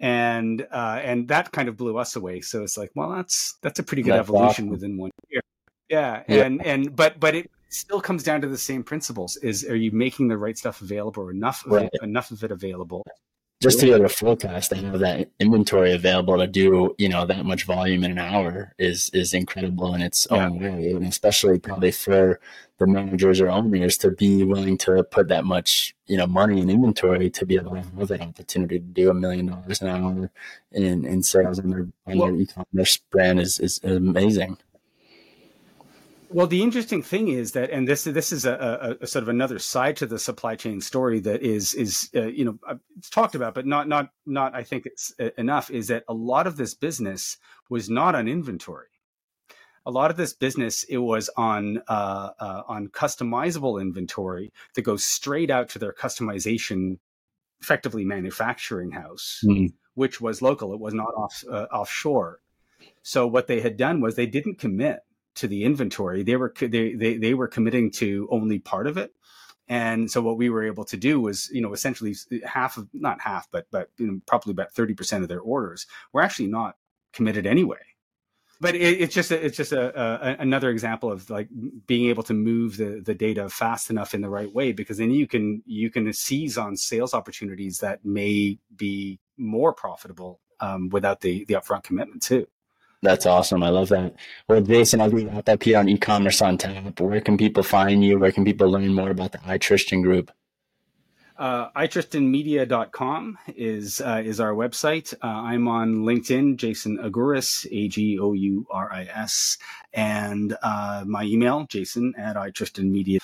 and 0.00 0.66
uh, 0.72 1.00
and 1.02 1.28
that 1.28 1.52
kind 1.52 1.68
of 1.68 1.76
blew 1.76 1.96
us 1.98 2.16
away. 2.16 2.40
So 2.40 2.62
it's 2.62 2.76
like, 2.76 2.90
well, 2.94 3.10
that's 3.10 3.56
that's 3.62 3.78
a 3.78 3.82
pretty 3.82 4.02
good 4.02 4.14
that's 4.14 4.28
evolution 4.28 4.64
awesome. 4.64 4.68
within 4.70 4.96
one 4.96 5.10
year. 5.30 5.42
Yeah, 5.88 6.22
yeah, 6.28 6.44
and 6.44 6.64
and 6.66 6.96
but 6.96 7.20
but 7.20 7.34
it 7.34 7.50
still 7.72 8.00
comes 8.00 8.22
down 8.22 8.40
to 8.42 8.48
the 8.48 8.58
same 8.58 8.82
principles: 8.82 9.36
is 9.36 9.64
are 9.64 9.76
you 9.76 9.92
making 9.92 10.28
the 10.28 10.38
right 10.38 10.56
stuff 10.56 10.80
available 10.80 11.24
or 11.24 11.30
enough 11.30 11.64
of 11.66 11.72
right. 11.72 11.90
it, 11.92 12.02
enough 12.02 12.30
of 12.30 12.42
it 12.44 12.50
available? 12.50 13.04
Just 13.60 13.78
to 13.78 13.86
be 13.86 13.92
able 13.92 14.08
to 14.08 14.08
forecast 14.08 14.72
and 14.72 14.84
have 14.86 14.98
that 14.98 15.30
inventory 15.38 15.92
available 15.92 16.36
to 16.36 16.48
do 16.48 16.96
you 16.98 17.08
know 17.08 17.24
that 17.24 17.44
much 17.44 17.64
volume 17.64 18.02
in 18.02 18.10
an 18.10 18.18
hour 18.18 18.74
is 18.76 19.08
is 19.10 19.34
incredible 19.34 19.94
in 19.94 20.02
its 20.02 20.26
own 20.26 20.58
way, 20.58 20.90
and 20.90 21.06
especially 21.06 21.60
probably 21.60 21.92
for 21.92 22.40
the 22.78 22.86
managers 22.88 23.40
or 23.40 23.48
owners 23.48 23.96
to 23.98 24.10
be 24.10 24.42
willing 24.42 24.76
to 24.78 25.04
put 25.04 25.28
that 25.28 25.44
much 25.44 25.94
you 26.06 26.16
know 26.16 26.26
money 26.26 26.60
in 26.60 26.70
inventory 26.70 27.30
to 27.30 27.46
be 27.46 27.54
able 27.54 27.70
to 27.70 27.76
have 27.76 28.08
that 28.08 28.20
opportunity 28.20 28.80
to 28.80 28.84
do 28.84 29.10
a 29.10 29.14
million 29.14 29.46
dollars 29.46 29.80
an 29.80 29.88
hour 29.88 30.30
in, 30.72 31.04
in 31.04 31.22
sales 31.22 31.60
on 31.60 31.70
their 31.70 31.86
on 32.06 32.18
well, 32.18 32.26
their 32.26 32.40
e-commerce 32.40 32.96
brand 33.10 33.38
is, 33.38 33.60
is 33.60 33.80
amazing. 33.84 34.58
Well, 36.32 36.46
the 36.46 36.62
interesting 36.62 37.02
thing 37.02 37.28
is 37.28 37.52
that, 37.52 37.70
and 37.70 37.86
this 37.86 38.04
this 38.04 38.32
is 38.32 38.46
a, 38.46 38.96
a, 39.00 39.04
a, 39.04 39.06
sort 39.06 39.22
of 39.22 39.28
another 39.28 39.58
side 39.58 39.96
to 39.98 40.06
the 40.06 40.18
supply 40.18 40.56
chain 40.56 40.80
story 40.80 41.20
that 41.20 41.42
is 41.42 41.74
is 41.74 42.08
uh, 42.14 42.26
you 42.26 42.44
know 42.44 42.58
it's 42.96 43.10
talked 43.10 43.34
about, 43.34 43.54
but 43.54 43.66
not 43.66 43.86
not 43.86 44.10
not 44.24 44.54
I 44.54 44.62
think 44.62 44.86
it's 44.86 45.12
uh, 45.20 45.30
enough. 45.36 45.70
Is 45.70 45.88
that 45.88 46.04
a 46.08 46.14
lot 46.14 46.46
of 46.46 46.56
this 46.56 46.74
business 46.74 47.36
was 47.68 47.90
not 47.90 48.14
on 48.14 48.28
inventory. 48.28 48.88
A 49.84 49.90
lot 49.90 50.10
of 50.10 50.16
this 50.16 50.32
business 50.32 50.84
it 50.84 50.98
was 50.98 51.28
on 51.36 51.82
uh, 51.88 52.30
uh, 52.40 52.62
on 52.66 52.88
customizable 52.88 53.80
inventory 53.80 54.52
that 54.74 54.82
goes 54.82 55.04
straight 55.04 55.50
out 55.50 55.68
to 55.70 55.78
their 55.78 55.92
customization, 55.92 56.98
effectively 57.60 58.04
manufacturing 58.04 58.92
house, 58.92 59.44
mm. 59.44 59.72
which 59.94 60.20
was 60.20 60.40
local. 60.40 60.72
It 60.72 60.80
was 60.80 60.94
not 60.94 61.12
off 61.14 61.44
uh, 61.50 61.66
offshore. 61.72 62.40
So 63.02 63.26
what 63.26 63.48
they 63.48 63.60
had 63.60 63.76
done 63.76 64.00
was 64.00 64.14
they 64.14 64.26
didn't 64.26 64.58
commit 64.58 65.00
to 65.36 65.48
the 65.48 65.64
inventory. 65.64 66.22
They 66.22 66.36
were 66.36 66.52
they, 66.58 66.94
they 66.94 67.16
they 67.16 67.34
were 67.34 67.48
committing 67.48 67.90
to 67.92 68.28
only 68.30 68.58
part 68.58 68.86
of 68.86 68.96
it. 68.96 69.12
And 69.68 70.10
so 70.10 70.20
what 70.20 70.36
we 70.36 70.50
were 70.50 70.64
able 70.64 70.84
to 70.86 70.96
do 70.96 71.20
was, 71.20 71.48
you 71.52 71.62
know, 71.62 71.72
essentially 71.72 72.14
half 72.44 72.76
of 72.76 72.88
not 72.92 73.20
half, 73.20 73.48
but 73.50 73.66
but 73.70 73.88
you 73.96 74.06
know, 74.06 74.20
probably 74.26 74.50
about 74.52 74.72
thirty 74.72 74.94
percent 74.94 75.22
of 75.22 75.28
their 75.28 75.40
orders 75.40 75.86
were 76.12 76.22
actually 76.22 76.48
not 76.48 76.76
committed 77.12 77.46
anyway. 77.46 77.78
But 78.60 78.76
it, 78.76 79.00
it's 79.00 79.14
just 79.14 79.30
a, 79.30 79.44
it's 79.44 79.56
just 79.56 79.72
a, 79.72 80.00
a, 80.00 80.36
another 80.38 80.70
example 80.70 81.10
of 81.10 81.28
like 81.30 81.48
being 81.86 82.08
able 82.08 82.22
to 82.24 82.34
move 82.34 82.76
the 82.76 83.02
the 83.04 83.14
data 83.14 83.48
fast 83.48 83.90
enough 83.90 84.14
in 84.14 84.20
the 84.20 84.30
right 84.30 84.52
way 84.52 84.72
because 84.72 84.98
then 84.98 85.10
you 85.10 85.26
can 85.26 85.62
you 85.66 85.90
can 85.90 86.12
seize 86.12 86.58
on 86.58 86.76
sales 86.76 87.14
opportunities 87.14 87.78
that 87.78 88.04
may 88.04 88.58
be 88.76 89.18
more 89.36 89.72
profitable 89.72 90.40
um, 90.60 90.90
without 90.90 91.20
the 91.22 91.44
the 91.46 91.54
upfront 91.54 91.82
commitment 91.82 92.22
too. 92.22 92.46
That's 93.02 93.26
awesome. 93.26 93.64
I 93.64 93.70
love 93.70 93.88
that. 93.88 94.14
Well, 94.48 94.60
Jason, 94.60 95.00
I'll 95.00 95.10
be 95.10 95.28
out 95.28 95.46
that 95.46 95.62
here 95.62 95.78
on 95.78 95.88
e-commerce 95.88 96.40
on 96.40 96.56
tap. 96.56 97.00
Where 97.00 97.20
can 97.20 97.36
people 97.36 97.64
find 97.64 98.04
you? 98.04 98.18
Where 98.18 98.30
can 98.30 98.44
people 98.44 98.70
learn 98.70 98.94
more 98.94 99.10
about 99.10 99.32
the 99.32 99.38
iTristan 99.38 100.02
Group? 100.04 100.30
Uh, 101.36 101.70
itristanmedia.com 101.72 103.38
is 103.56 104.00
uh, 104.00 104.22
is 104.24 104.38
our 104.38 104.52
website. 104.52 105.12
Uh, 105.14 105.26
I'm 105.26 105.66
on 105.66 106.04
LinkedIn, 106.04 106.56
Jason 106.56 106.98
Agouris, 106.98 107.66
A 107.72 107.88
G 107.88 108.18
O 108.20 108.32
U 108.34 108.66
R 108.70 108.92
I 108.92 109.04
S, 109.12 109.58
and 109.92 110.56
uh, 110.62 111.02
my 111.04 111.24
email, 111.24 111.66
Jason 111.68 112.14
at 112.16 112.36
itristanmedia. 112.36 113.18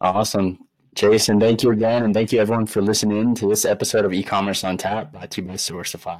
Awesome. 0.00 0.58
Jason, 0.94 1.40
thank 1.40 1.62
you 1.62 1.70
again. 1.70 2.04
And 2.04 2.12
thank 2.14 2.32
you 2.32 2.40
everyone 2.40 2.66
for 2.66 2.82
listening 2.82 3.34
to 3.36 3.48
this 3.48 3.64
episode 3.64 4.04
of 4.04 4.12
e-commerce 4.12 4.64
on 4.64 4.78
tap 4.78 5.12
brought 5.12 5.30
to 5.32 5.42
you 5.42 5.48
by 5.48 5.54
Sourcify. 5.54 6.14